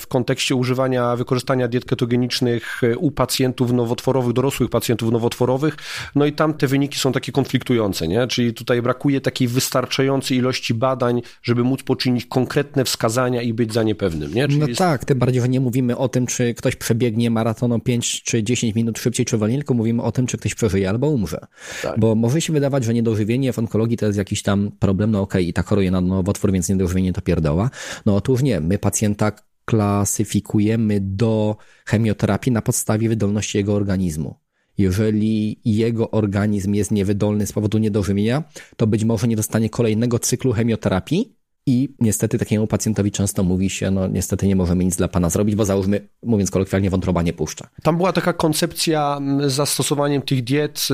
[0.00, 5.75] w kontekście używania, wykorzystania diet ketogenicznych e, u pacjentów nowotworowych, dorosłych pacjentów nowotworowych,
[6.14, 8.26] no i tam te wyniki są takie konfliktujące, nie?
[8.26, 13.82] Czyli tutaj brakuje takiej wystarczającej ilości badań, żeby móc poczynić konkretne wskazania i być za
[13.82, 14.48] nie pewnym, nie?
[14.48, 14.78] Czyli no jest...
[14.78, 18.74] tak, tym bardziej, że nie mówimy o tym, czy ktoś przebiegnie maratoną 5 czy 10
[18.74, 21.46] minut szybciej czy wolniej, tylko mówimy o tym, czy ktoś przeżyje albo umrze.
[21.82, 22.00] Tak.
[22.00, 25.42] Bo może się wydawać, że niedożywienie w onkologii to jest jakiś tam problem, no okej,
[25.42, 27.70] okay, i tak choruje na nowotwór, więc niedożywienie to pierdoła.
[28.06, 29.32] No otóż nie, my pacjenta
[29.64, 34.45] klasyfikujemy do chemioterapii na podstawie wydolności jego organizmu.
[34.78, 38.44] Jeżeli jego organizm jest niewydolny z powodu niedożywienia,
[38.76, 41.36] to być może nie dostanie kolejnego cyklu chemioterapii,
[41.68, 45.54] i niestety takiemu pacjentowi często mówi się, no niestety nie możemy nic dla pana zrobić,
[45.54, 47.68] bo załóżmy, mówiąc kolokwialnie, wątroba nie puszcza.
[47.82, 50.84] Tam była taka koncepcja z zastosowaniem tych diet y,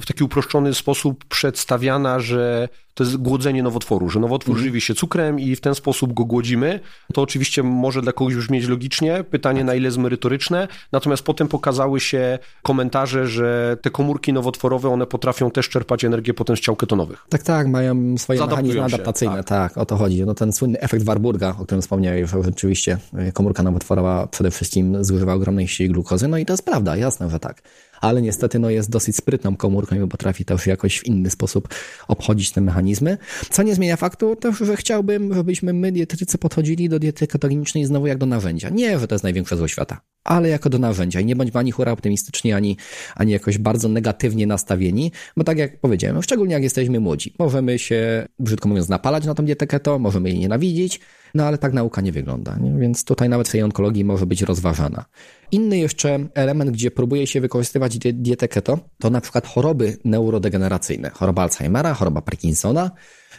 [0.00, 4.64] w taki uproszczony sposób przedstawiana, że to jest głodzenie nowotworu, że nowotwór mhm.
[4.64, 6.80] żywi się cukrem i w ten sposób go głodzimy.
[7.14, 12.00] To oczywiście może dla kogoś brzmieć logicznie, pytanie na ile jest merytoryczne, natomiast potem pokazały
[12.00, 17.26] się komentarze, że te komórki nowotworowe, one potrafią też czerpać energię potem z ciał ketonowych.
[17.28, 19.72] Tak, tak, mają swoje mechanizmy adaptacyjne, tak.
[19.72, 20.26] tak, o to chodzi.
[20.26, 22.98] No ten słynny efekt Warburga, o którym wspomniałeś, że rzeczywiście
[23.34, 27.40] komórka nowotworowa przede wszystkim zużywa ogromnej ilości glukozy, no i to jest prawda, jasne, że
[27.40, 27.62] tak
[28.00, 31.68] ale niestety no, jest dosyć sprytną komórką i potrafi też jakoś w inny sposób
[32.08, 33.18] obchodzić te mechanizmy.
[33.50, 38.06] Co nie zmienia faktu też, że chciałbym, żebyśmy my, dietetycy, podchodzili do diety ketogenicznej znowu
[38.06, 38.68] jak do narzędzia.
[38.68, 41.72] Nie, że to jest największe zło świata, ale jako do narzędzia i nie bądźmy ani
[41.72, 42.76] hura optymistyczni, ani,
[43.14, 48.28] ani jakoś bardzo negatywnie nastawieni, bo tak jak powiedziałem, szczególnie jak jesteśmy młodzi, możemy się,
[48.38, 51.00] brzydko mówiąc, napalać na tą dietę keto, możemy jej nienawidzić,
[51.34, 52.78] no ale tak nauka nie wygląda, nie?
[52.78, 55.04] więc tutaj nawet w tej onkologii może być rozważana.
[55.52, 61.42] Inny jeszcze element, gdzie próbuje się wykorzystywać dietę keto, to na przykład choroby neurodegeneracyjne, choroba
[61.42, 62.90] Alzheimera, choroba Parkinsona.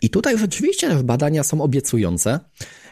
[0.01, 2.39] I tutaj rzeczywiście badania są obiecujące,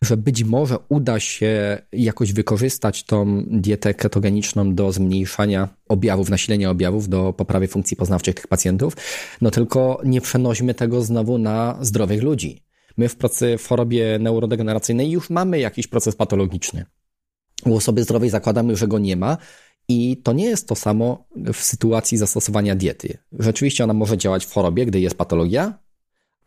[0.03, 7.09] że być może uda się jakoś wykorzystać tą dietę ketogeniczną do zmniejszania objawów, nasilenia objawów,
[7.09, 8.97] do poprawy funkcji poznawczych tych pacjentów.
[9.41, 12.68] No tylko nie przenośmy tego znowu na zdrowych ludzi.
[12.99, 16.85] My w pracy w chorobie neurodegeneracyjnej już mamy jakiś proces patologiczny.
[17.65, 19.37] U osoby zdrowej zakładamy, że go nie ma.
[19.87, 23.17] I to nie jest to samo w sytuacji zastosowania diety.
[23.39, 25.79] Rzeczywiście ona może działać w chorobie, gdy jest patologia,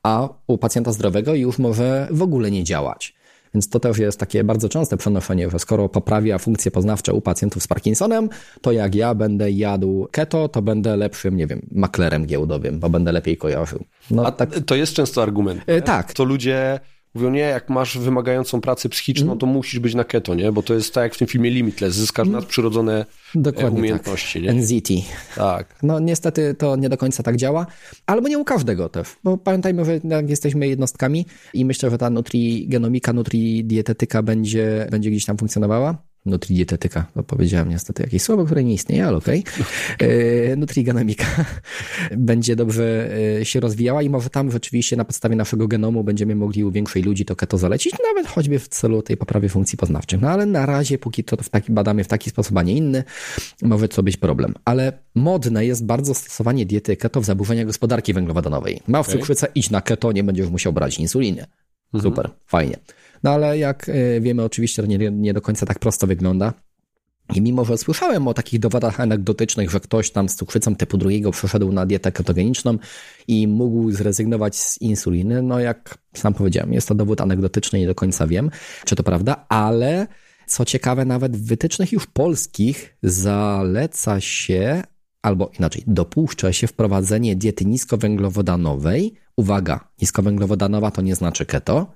[0.03, 3.15] a u pacjenta zdrowego już może w ogóle nie działać.
[3.55, 7.63] Więc to też jest takie bardzo częste przenoszenie, że skoro poprawia funkcje poznawcze u pacjentów
[7.63, 8.29] z Parkinsonem,
[8.61, 13.13] to jak ja będę jadł keto, to będę lepszym, nie wiem, maklerem giełdowym, bo będę
[13.13, 13.85] lepiej kojarzył.
[14.11, 14.51] No, A tak...
[14.67, 15.63] to jest często argument.
[15.67, 16.13] E, tak.
[16.13, 16.81] To ludzie
[17.15, 19.39] Mówią, nie, jak masz wymagającą pracę psychiczną, mm.
[19.39, 20.53] to musisz być na keto, nie?
[20.53, 22.41] Bo to jest tak jak w tym filmie Limitless, zyskasz mm.
[22.41, 24.47] nadprzyrodzone e, Dokładnie umiejętności.
[24.47, 24.57] Tak.
[24.57, 24.89] NZT.
[25.37, 25.79] Tak.
[25.83, 27.67] No niestety to nie do końca tak działa,
[28.07, 33.13] albo nie u każdego też, bo pamiętajmy, że jesteśmy jednostkami i myślę, że ta nutrigenomika,
[33.13, 39.07] nutridietetyka będzie, będzie gdzieś tam funkcjonowała Nutridietetyka, to powiedziałem niestety jakieś słowo, które nie istnieje,
[39.07, 39.45] ale okej.
[39.55, 39.67] Okay.
[40.53, 41.25] E, Nutrigenomika
[42.17, 46.65] będzie dobrze e, się rozwijała i może tam rzeczywiście na podstawie naszego genomu będziemy mogli
[46.65, 50.21] u większej ludzi to keto zalecić, nawet choćby w celu tej poprawy funkcji poznawczych.
[50.21, 53.05] No ale na razie, póki to w taki, badamy w taki sposób, a nie inny,
[53.63, 54.55] może to być problem.
[54.65, 58.81] Ale modne jest bardzo stosowanie diety keto w zaburzeniach gospodarki węglowodanowej.
[58.89, 61.47] Ma w cukrzycę, idź na keto, nie będziesz musiał brać insuliny.
[61.95, 62.11] Mhm.
[62.13, 62.41] Super, mhm.
[62.47, 62.77] fajnie.
[63.23, 66.53] No ale jak e, wiemy, oczywiście to nie, nie do końca tak prosto wygląda.
[67.35, 71.31] I mimo, że słyszałem o takich dowodach anegdotycznych, że ktoś tam z cukrzycą typu drugiego
[71.31, 72.79] przeszedł na dietę ketogeniczną
[73.29, 77.95] i mógł zrezygnować z insuliny, no jak sam powiedziałem, jest to dowód anegdotyczny, nie do
[77.95, 78.51] końca wiem,
[78.85, 80.07] czy to prawda, ale
[80.47, 84.83] co ciekawe, nawet w wytycznych już polskich zaleca się,
[85.23, 89.15] albo inaczej, dopuszcza się wprowadzenie diety niskowęglowodanowej.
[89.37, 91.93] Uwaga, niskowęglowodanowa to nie znaczy keto.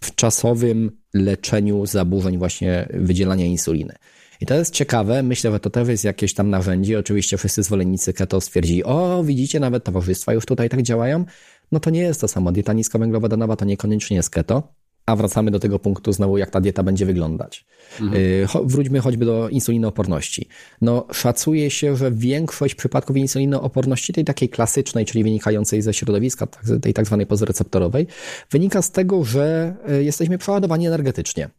[0.00, 3.94] W czasowym leczeniu zaburzeń właśnie wydzielania insuliny.
[4.40, 6.98] I to jest ciekawe, myślę, że to też jest jakieś tam narzędzie.
[6.98, 11.24] Oczywiście wszyscy zwolennicy keto stwierdzili, o widzicie, nawet towarzystwa już tutaj tak działają.
[11.72, 12.52] No to nie jest to samo.
[12.52, 14.72] Dieta niskowęglowodanowa to niekoniecznie jest keto.
[15.08, 17.66] A wracamy do tego punktu znowu, jak ta dieta będzie wyglądać.
[18.00, 18.22] Mhm.
[18.22, 20.48] Y, wróćmy choćby do insulinooporności.
[20.80, 26.62] No, szacuje się, że większość przypadków insulinooporności, tej takiej klasycznej, czyli wynikającej ze środowiska, tak,
[26.82, 28.06] tej tak zwanej pozreceptorowej,
[28.50, 31.50] wynika z tego, że y, jesteśmy przeładowani energetycznie.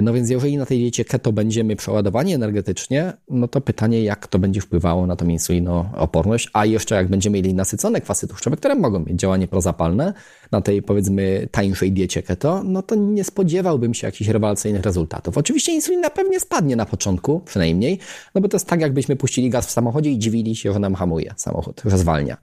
[0.00, 4.38] No więc jeżeli na tej diecie keto będziemy przeładowani energetycznie, no to pytanie, jak to
[4.38, 8.98] będzie wpływało na tą insulinooporność, a jeszcze jak będziemy mieli nasycone kwasy tłuszczowe, które mogą
[8.98, 10.12] mieć działanie prozapalne
[10.52, 15.38] na tej powiedzmy tańszej diecie keto, no to nie spodziewałbym się jakichś rewelacyjnych rezultatów.
[15.38, 17.98] Oczywiście insulina pewnie spadnie na początku, przynajmniej,
[18.34, 20.94] no bo to jest tak, jakbyśmy puścili gaz w samochodzie i dziwili się, że nam
[20.94, 22.36] hamuje samochód, że zwalnia.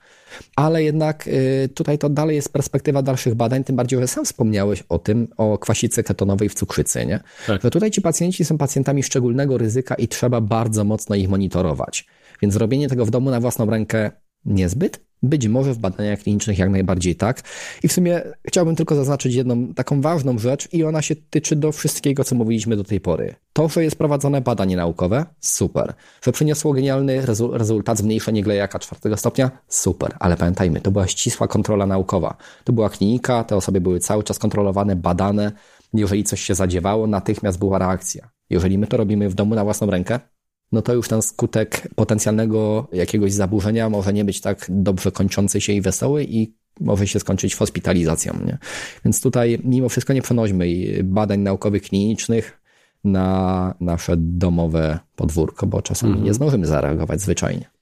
[0.55, 4.83] Ale jednak y, tutaj to dalej jest perspektywa dalszych badań, tym bardziej, że sam wspomniałeś
[4.89, 7.19] o tym, o kwasicy ketonowej w cukrzycy, nie?
[7.47, 7.61] Tak.
[7.61, 12.07] Że tutaj ci pacjenci są pacjentami szczególnego ryzyka i trzeba bardzo mocno ich monitorować.
[12.41, 14.11] Więc robienie tego w domu na własną rękę
[14.45, 15.08] niezbyt?
[15.23, 17.41] Być może w badaniach klinicznych jak najbardziej tak.
[17.83, 21.71] I w sumie chciałbym tylko zaznaczyć jedną taką ważną rzecz i ona się tyczy do
[21.71, 23.35] wszystkiego, co mówiliśmy do tej pory.
[23.53, 25.93] To, że jest prowadzone badanie naukowe, super.
[26.21, 30.15] Że przyniosło genialny rezu rezultat zmniejszenie glejaka czwartego stopnia, super.
[30.19, 32.37] Ale pamiętajmy, to była ścisła kontrola naukowa.
[32.63, 35.51] To była klinika, te osoby były cały czas kontrolowane, badane.
[35.93, 38.29] Jeżeli coś się zadziewało, natychmiast była reakcja.
[38.49, 40.19] Jeżeli my to robimy w domu na własną rękę,
[40.71, 45.73] no to już ten skutek potencjalnego jakiegoś zaburzenia może nie być tak dobrze kończący się
[45.73, 48.33] i wesoły i może się skończyć hospitalizacją.
[48.45, 48.57] Nie?
[49.05, 50.67] Więc tutaj mimo wszystko nie przenośmy
[51.03, 52.61] badań naukowych, klinicznych
[53.03, 57.78] na nasze domowe podwórko, bo czasami mm nie zdążymy zareagować zwyczajnie.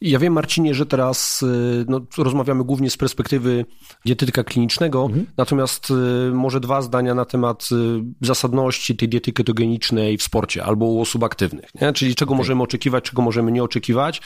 [0.00, 3.64] Ja wiem, Marcinie, że teraz y, no, rozmawiamy głównie z perspektywy
[4.04, 5.26] dietetyka klinicznego, mhm.
[5.36, 5.94] natomiast y,
[6.32, 11.24] może dwa zdania na temat y, zasadności tej diety ketogenicznej w sporcie albo u osób
[11.24, 11.92] aktywnych, nie?
[11.92, 12.38] czyli czego okay.
[12.38, 14.20] możemy oczekiwać, czego możemy nie oczekiwać.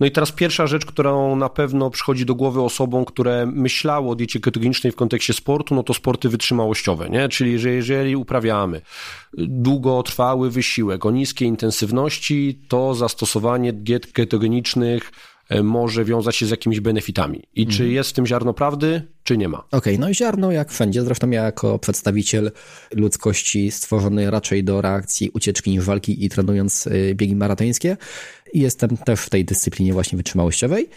[0.00, 4.14] No i teraz pierwsza rzecz, którą na pewno przychodzi do głowy osobom, które myślało o
[4.14, 7.28] diecie ketogenicznej w kontekście sportu, no to sporty wytrzymałościowe, nie?
[7.28, 8.80] czyli że jeżeli uprawiamy
[9.38, 14.63] długotrwały wysiłek o niskiej intensywności, to zastosowanie diet ketogenicznych
[15.48, 17.42] e, może wiązać się z jakimiś benefitami.
[17.54, 17.78] I mhm.
[17.78, 19.58] czy jest w tym ziarno prawdy, czy nie ma?
[19.58, 21.02] Okej, okay, no i ziarno jak wszędzie.
[21.02, 22.52] Zresztą ja jako przedstawiciel
[22.94, 27.96] ludzkości stworzony raczej do reakcji ucieczki niż walki i trenując e, biegi maratońskie,
[28.54, 30.88] jestem też w tej dyscyplinie właśnie wytrzymałościowej.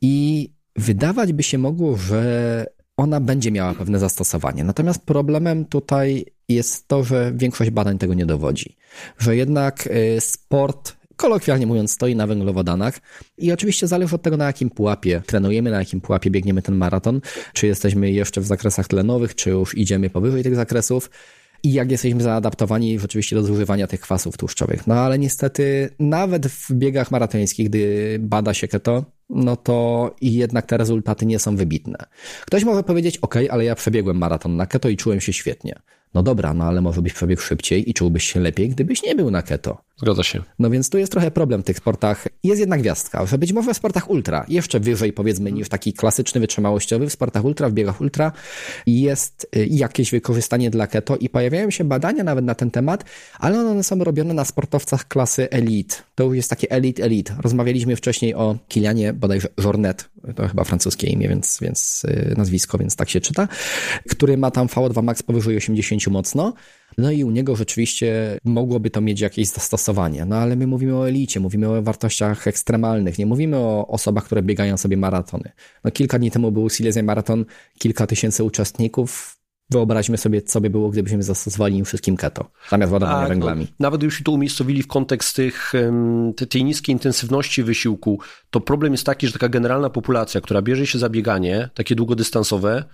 [0.00, 2.66] I wydawać by się mogło, że
[2.96, 4.64] ona będzie miała pewne zastosowanie.
[4.64, 8.76] Natomiast problemem tutaj jest to, że większość badań tego nie dowodzi.
[9.18, 12.98] Że jednak y, sport kolokwialnie mówiąc, stoi na węglowodanach
[13.38, 17.20] i oczywiście zależy od tego, na jakim pułapie trenujemy, na jakim pułapie biegniemy ten maraton,
[17.52, 21.10] czy jesteśmy jeszcze w zakresach tlenowych, czy już idziemy powyżej tych zakresów
[21.62, 24.86] i jak jesteśmy zaadaptowani rzeczywiście do zużywania tych kwasów tłuszczowych.
[24.86, 30.76] No ale niestety nawet w biegach maratońskich, gdy bada się keto, no to jednak te
[30.76, 31.98] rezultaty nie są wybitne.
[32.46, 35.74] Ktoś może powiedzieć, ok, ale ja przebiegłem maraton na keto i czułem się świetnie.
[36.14, 39.30] No dobra, no ale może byś przebiegł szybciej i czułbyś się lepiej, gdybyś nie był
[39.30, 39.87] na keto.
[40.02, 40.42] Zgadza się.
[40.58, 42.28] No więc tu jest trochę problem w tych sportach.
[42.44, 46.40] Jest jednak gwiazdka, że być może w sportach ultra, jeszcze wyżej powiedzmy niż taki klasyczny
[46.40, 48.32] wytrzymałościowy, w sportach ultra, w biegach ultra
[48.86, 53.04] jest y, jakieś wykorzystanie dla keto i pojawiają się badania nawet na ten temat,
[53.38, 55.96] ale one są robione na sportowcach klasy elite.
[56.14, 57.36] To już jest takie elite elite.
[57.40, 62.96] Rozmawialiśmy wcześniej o Kilianie bodajże Jornet, to chyba francuskie imię, więc, więc y, nazwisko, więc
[62.96, 63.48] tak się czyta,
[64.08, 66.52] który ma tam VO2 max powyżej 80 mocno.
[66.98, 70.24] No i u niego rzeczywiście mogłoby to mieć jakieś zastosowanie.
[70.24, 74.42] No ale my mówimy o elicie, mówimy o wartościach ekstremalnych, nie mówimy o osobach, które
[74.42, 75.52] biegają sobie maratony.
[75.84, 77.44] No kilka dni temu był Silesia Maraton,
[77.78, 79.38] kilka tysięcy uczestników,
[79.70, 83.64] Wyobraźmy sobie, co by było, gdybyśmy zastosowali im wszystkim keto, zamiast ładowania tak, węglami.
[83.64, 85.72] No, nawet już to umiejscowili w kontekst tych,
[86.48, 88.20] tej niskiej intensywności wysiłku,
[88.50, 92.84] to problem jest taki, że taka generalna populacja, która bierze się za bieganie, takie długodystansowe,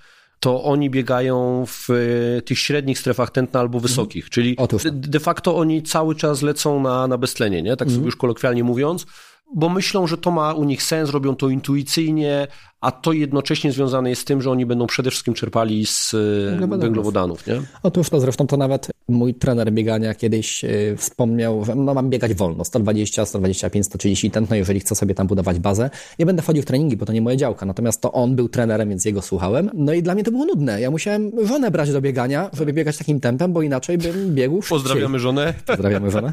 [0.41, 5.57] to oni biegają w e, tych średnich strefach tętna albo wysokich, czyli de, de facto
[5.57, 7.71] oni cały czas lecą na, na beztlenie, nie?
[7.71, 8.07] tak sobie mhm.
[8.07, 9.07] już kolokwialnie mówiąc,
[9.55, 12.47] bo myślą, że to ma u nich sens, robią to intuicyjnie,
[12.85, 16.15] a to jednocześnie związane jest z tym, że oni będą przede wszystkim czerpali z
[16.63, 17.47] e, węglowodanów.
[17.47, 17.63] Nie?
[17.83, 22.35] Otóż to zresztą to nawet mój trener biegania kiedyś e, wspomniał, że no mam biegać
[22.35, 25.91] wolno, 120, 125, 130 tętno, jeżeli chcę sobie tam budować bazę.
[26.19, 28.89] Nie będę wchodził w treningi, bo to nie moja działka, natomiast to on był trenerem,
[28.89, 29.71] więc jego słuchałem.
[29.75, 30.81] No i dla mnie to było nudne.
[30.81, 34.79] Ja musiałem żonę brać do biegania, żeby biegać takim tempem, bo inaczej bym biegł szybciej.
[34.79, 35.55] Pozdrawiamy żonę.
[35.67, 36.33] Pozdrawiamy żonę.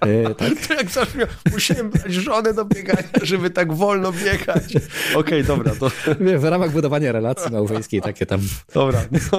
[0.00, 0.66] E, tak?
[0.68, 4.64] To jak zabrzmiał, musiałem brać żonę do biegania, żeby tak wolno biegać.
[4.76, 5.87] Okej, okay, dobra, to
[6.38, 8.40] w ramach budowania relacji małżeńskiej takie tam.
[8.74, 9.04] Dobra.
[9.12, 9.38] No.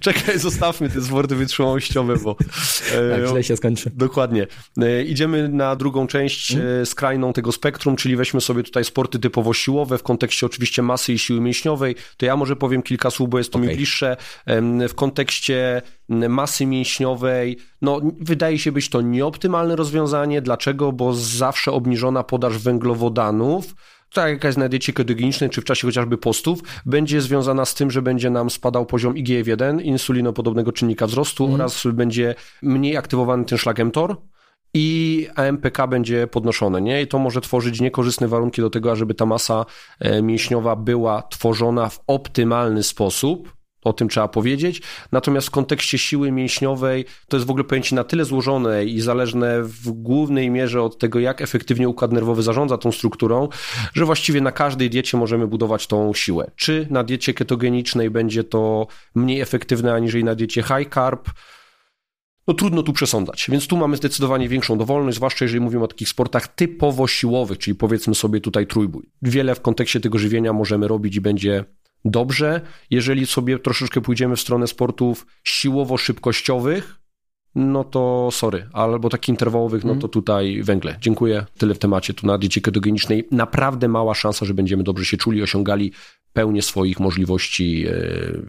[0.00, 2.36] Czekaj, zostawmy te sporty wytrzymałościowe, bo...
[2.94, 3.90] E, tak, źle się skończy.
[3.94, 4.46] Dokładnie.
[4.82, 6.86] E, idziemy na drugą część hmm.
[6.86, 11.18] skrajną tego spektrum, czyli weźmy sobie tutaj sporty typowo siłowe w kontekście oczywiście masy i
[11.18, 11.96] siły mięśniowej.
[12.16, 13.68] To ja może powiem kilka słów, bo jest to okay.
[13.68, 14.16] mi bliższe.
[14.88, 20.42] W kontekście masy mięśniowej, no wydaje się być to nieoptymalne rozwiązanie.
[20.42, 20.92] Dlaczego?
[20.92, 23.74] Bo zawsze obniżona podaż węglowodanów
[24.14, 28.02] tak jakaś na diecie ketogenicznej, czy w czasie chociażby postów, będzie związana z tym, że
[28.02, 31.54] będzie nam spadał poziom IGF-1, insulinopodobnego czynnika wzrostu mm.
[31.54, 34.16] oraz będzie mniej aktywowany ten szlak mTOR,
[34.76, 37.02] i AMPK będzie podnoszone, nie?
[37.02, 39.66] I to może tworzyć niekorzystne warunki do tego, ażeby ta masa
[40.00, 43.54] e, mięśniowa była tworzona w optymalny sposób,
[43.84, 44.82] o tym trzeba powiedzieć.
[45.12, 49.62] Natomiast w kontekście siły mięśniowej to jest w ogóle pojęcie na tyle złożone i zależne
[49.62, 53.48] w głównej mierze od tego, jak efektywnie układ nerwowy zarządza tą strukturą,
[53.94, 56.50] że właściwie na każdej diecie możemy budować tą siłę.
[56.56, 61.28] Czy na diecie ketogenicznej będzie to mniej efektywne aniżeli na diecie high carb,
[62.46, 63.46] no trudno tu przesądzać.
[63.50, 67.74] Więc tu mamy zdecydowanie większą dowolność, zwłaszcza jeżeli mówimy o takich sportach typowo siłowych, czyli
[67.74, 69.10] powiedzmy sobie tutaj trójbój.
[69.22, 71.64] Wiele w kontekście tego żywienia możemy robić i będzie
[72.04, 72.60] dobrze.
[72.90, 77.00] Jeżeli sobie troszeczkę pójdziemy w stronę sportów siłowo-szybkościowych,
[77.54, 80.10] no to sorry, albo takich interwałowych, no to mhm.
[80.12, 80.96] tutaj węgle.
[81.00, 81.46] Dziękuję.
[81.58, 83.28] Tyle w temacie tu na diecie ketogenicznej.
[83.30, 85.92] Naprawdę mała szansa, że będziemy dobrze się czuli, osiągali
[86.32, 87.92] pełnię swoich możliwości e,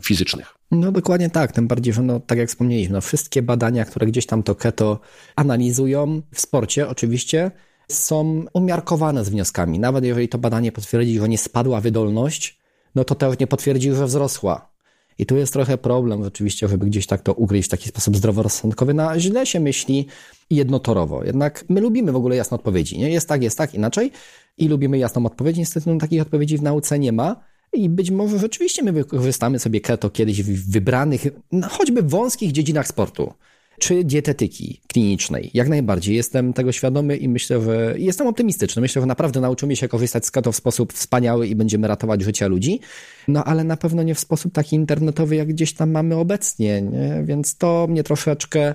[0.04, 0.56] fizycznych.
[0.72, 4.26] No dokładnie tak, tym bardziej, że no, tak jak wspomnieliśmy, no, wszystkie badania, które gdzieś
[4.26, 5.00] tam to keto
[5.36, 7.52] analizują w sporcie oczywiście,
[7.88, 9.80] są umiarkowane z wnioskami.
[9.80, 12.60] Nawet jeżeli to badanie potwierdzi, że nie spadła wydolność,
[12.96, 14.76] no to też nie potwierdzi, że wzrosła.
[15.18, 18.94] I tu jest trochę problem rzeczywiście, żeby gdzieś tak to ugryźć w taki sposób zdroworozsądkowy.
[18.94, 20.08] Na źle się myśli
[20.50, 21.24] jednotorowo.
[21.24, 23.00] Jednak my lubimy w ogóle jasne odpowiedzi.
[23.00, 23.10] Nie?
[23.10, 24.12] Jest tak, jest tak, inaczej.
[24.58, 25.58] I lubimy jasną odpowiedź.
[25.58, 27.36] Niestety no, takich odpowiedzi w nauce nie ma.
[27.74, 32.88] I być może rzeczywiście my wykorzystamy sobie keto kiedyś w wybranych, no, choćby wąskich dziedzinach
[32.88, 33.34] sportu
[33.80, 35.52] czy dietetyki klinicznej.
[35.54, 38.82] Jak najbardziej jestem tego świadomy i myślę, że jestem optymistyczny.
[38.82, 42.48] Myślę, że naprawdę nauczymy się korzystać z keto w sposób wspaniały i będziemy ratować życia
[42.48, 42.80] ludzi.
[43.28, 46.82] No ale na pewno nie w sposób taki internetowy, jak gdzieś tam mamy obecnie.
[46.82, 47.24] Nie?
[47.24, 48.74] Więc to mnie troszeczkę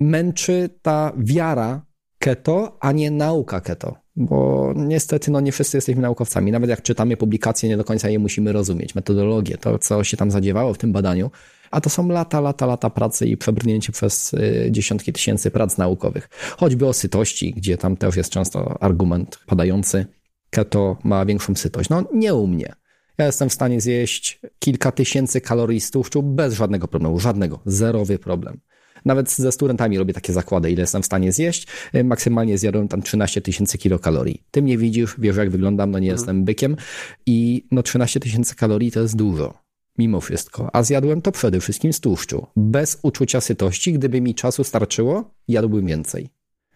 [0.00, 1.82] męczy ta wiara
[2.18, 3.96] keto, a nie nauka keto.
[4.16, 6.52] Bo niestety no nie wszyscy jesteśmy naukowcami.
[6.52, 8.94] Nawet jak czytamy publikacje, nie do końca je musimy rozumieć.
[8.94, 11.30] Metodologię, to co się tam zadziewało w tym badaniu,
[11.70, 16.28] a to są lata, lata, lata pracy i przebrnięcie przez y, dziesiątki tysięcy prac naukowych.
[16.56, 20.06] Choćby o sytości, gdzie tam też jest często argument padający,
[20.50, 21.90] keto ma większą sytość.
[21.90, 22.72] No nie u mnie.
[23.18, 28.18] Ja jestem w stanie zjeść kilka tysięcy kalorii z tłuszczu bez żadnego problemu, żadnego, zerowy
[28.18, 28.60] problem.
[29.04, 31.66] Nawet ze studentami robię takie zakłady, ile jestem w stanie zjeść.
[31.94, 34.42] Y, maksymalnie zjadłem tam 13 tysięcy kilokalorii.
[34.50, 36.18] Ty mnie widzisz, wiesz jak wyglądam, no nie mhm.
[36.18, 36.76] jestem bykiem
[37.26, 39.69] i no 13 tysięcy kalorii to jest dużo
[40.00, 40.70] mimo wszystko.
[40.72, 42.46] A zjadłem to przede wszystkim z tłuszczu.
[42.56, 46.30] Bez uczucia sytości, gdyby mi czasu starczyło, jadłbym więcej.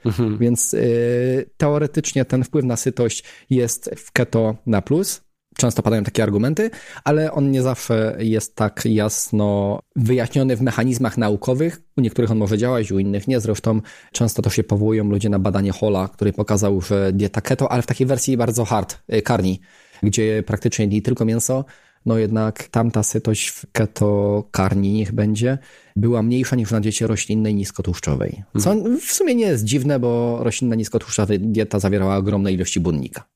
[0.05, 0.39] Mhm.
[0.39, 5.21] Więc y, teoretycznie ten wpływ na sytość jest w keto na plus.
[5.57, 6.71] Często padają takie argumenty,
[7.05, 11.83] ale on nie zawsze jest tak jasno wyjaśniony w mechanizmach naukowych.
[11.97, 13.41] U niektórych on może działać, u innych nie.
[13.41, 13.81] Zresztą
[14.13, 17.87] często to się powołują ludzie na badanie Hola, który pokazał, że dieta keto, ale w
[17.87, 19.61] takiej wersji bardzo hard, y, karni,
[20.03, 21.65] gdzie praktycznie nie tylko mięso,
[22.07, 25.59] no jednak tamta sytość w ketokarni niech będzie,
[25.97, 28.43] była mniejsza niż na diecie roślinnej niskotłuszczowej.
[28.59, 29.01] Co mhm.
[29.01, 33.34] w sumie nie jest dziwne, bo roślinna niskotłuszczowa dieta zawierała ogromne ilości błonnika.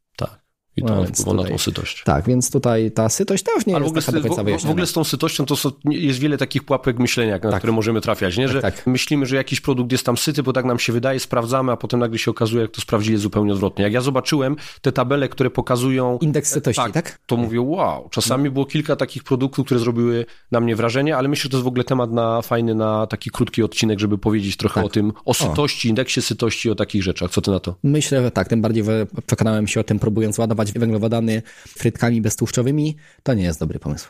[0.82, 0.90] Tak.
[0.90, 2.02] I to no, wpływa na tą sytość.
[2.04, 4.70] Tak, więc tutaj ta sytość też nie Ale jest taka do końca wyjaśniona.
[4.70, 5.54] W ogóle z tą sytością to
[5.84, 7.58] jest wiele takich pułapek myślenia, na tak.
[7.58, 8.48] które możemy trafiać, nie?
[8.48, 8.86] że tak, tak.
[8.86, 12.00] myślimy, że jakiś produkt jest tam syty, bo tak nam się wydaje, sprawdzamy, a potem
[12.00, 13.84] nagle się okazuje, jak to sprawdzili zupełnie odwrotnie.
[13.84, 16.18] Jak ja zobaczyłem te tabele, które pokazują...
[16.20, 16.92] Indeks sytości, tak?
[16.92, 17.18] tak?
[17.26, 18.08] To mówię, wow.
[18.10, 18.50] Czasami no.
[18.50, 21.68] było kilka takich produktów, które zrobiły na mnie wrażenie, ale myślę, że to jest w
[21.68, 24.84] ogóle temat na fajny, na taki krótki odcinek, żeby powiedzieć trochę tak.
[24.84, 25.90] o tym, o sytości, o.
[25.90, 27.30] indeksie sytości, o takich rzeczach.
[27.30, 27.74] Co ty na to?
[27.82, 28.48] Myślę, że tak.
[28.48, 33.60] Tym bardziej że przekonałem się o tym, próbując ładować węglowodany frytkami beztłuszczowymi, to nie jest
[33.60, 34.08] dobry pomysł.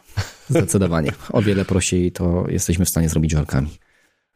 [0.48, 1.12] Zdecydowanie.
[1.32, 3.78] O wiele prościej to jesteśmy w stanie zrobić żelkami.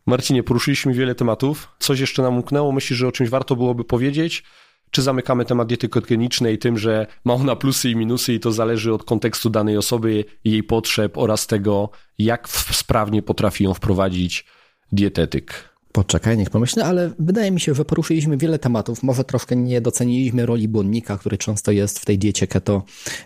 [0.06, 1.68] Marcinie, poruszyliśmy wiele tematów.
[1.78, 2.72] Coś jeszcze nam umknęło?
[2.72, 4.44] Myślisz, że o czymś warto byłoby powiedzieć?
[4.90, 8.94] Czy zamykamy temat diety ketogenicznej tym, że ma ona plusy i minusy i to zależy
[8.94, 14.46] od kontekstu danej osoby, jej potrzeb oraz tego, jak sprawnie potrafi ją wprowadzić
[14.92, 15.71] dietetyk?
[15.93, 19.03] Poczekaj, niech pomyślę, ale wydaje mi się, że poruszyliśmy wiele tematów.
[19.03, 22.82] Może troszkę nie doceniliśmy roli błonnika, który często jest w tej diecie keto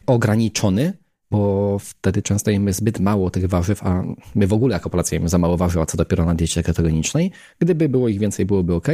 [0.06, 0.92] ograniczony,
[1.30, 4.04] bo wtedy często jemy zbyt mało tych warzyw, a
[4.34, 7.30] my w ogóle jako Polacy jemy za mało warzyw, a co dopiero na diecie ketogenicznej.
[7.58, 8.88] Gdyby było ich więcej, byłoby ok.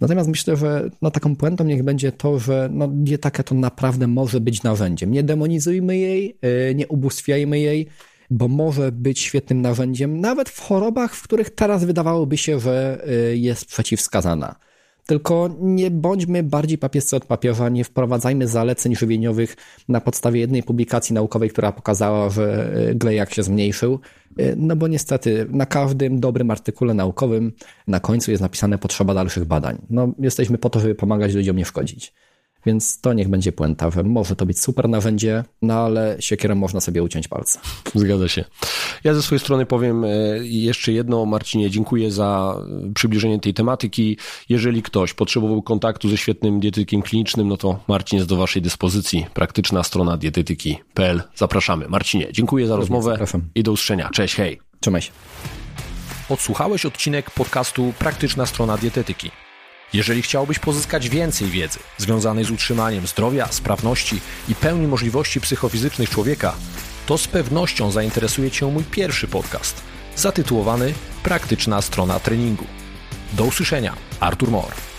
[0.00, 4.40] Natomiast myślę, że no, taką puentą niech będzie to, że no, dieta keto naprawdę może
[4.40, 5.10] być narzędziem.
[5.10, 6.38] Nie demonizujmy jej,
[6.70, 7.86] y, nie ubóstwiajmy jej,
[8.30, 13.36] bo może być świetnym narzędziem nawet w chorobach, w których teraz wydawałoby się, że y,
[13.36, 14.54] jest przeciwwskazana.
[15.06, 19.56] Tylko nie bądźmy bardziej papiescy od papieża, nie wprowadzajmy zaleceń żywieniowych
[19.88, 24.00] na podstawie jednej publikacji naukowej, która pokazała, że y, glejak się zmniejszył.
[24.40, 27.52] Y, no bo niestety na każdym dobrym artykule naukowym
[27.86, 29.78] na końcu jest napisane potrzeba dalszych badań.
[29.90, 32.12] No jesteśmy po to, żeby pomagać ludziom, nie szkodzić.
[32.66, 36.80] Więc to niech będzie puenta, że może to być super narzędzie, no ale siekierem można
[36.80, 37.58] sobie uciąć palce.
[37.94, 38.44] Zgadza się.
[39.04, 40.08] Ja ze swojej strony powiem e,
[40.42, 42.56] jeszcze jedno, Marcinie, dziękuję za
[42.94, 44.16] przybliżenie tej tematyki.
[44.48, 49.26] Jeżeli ktoś potrzebował kontaktu ze świetnym dietetykiem klinicznym, no to Marcin jest do Waszej dyspozycji.
[49.34, 51.22] Praktyczna strona dietetyki.pl.
[51.34, 51.88] Zapraszamy.
[51.88, 53.42] Marcinie, dziękuję za rozmowę Zapraszam.
[53.54, 54.10] i do usłyszenia.
[54.12, 54.60] Cześć, hej.
[54.80, 55.10] Trzymaj się.
[56.28, 59.30] Odsłuchałeś odcinek podcastu Praktyczna strona dietetyki.
[59.92, 66.54] Jeżeli chciałbyś pozyskać więcej wiedzy związanej z utrzymaniem zdrowia, sprawności i pełni możliwości psychofizycznych człowieka,
[67.06, 69.82] to z pewnością zainteresuje Cię mój pierwszy podcast,
[70.16, 72.64] zatytułowany Praktyczna strona treningu.
[73.32, 73.94] Do usłyszenia.
[74.20, 74.89] Artur Mor.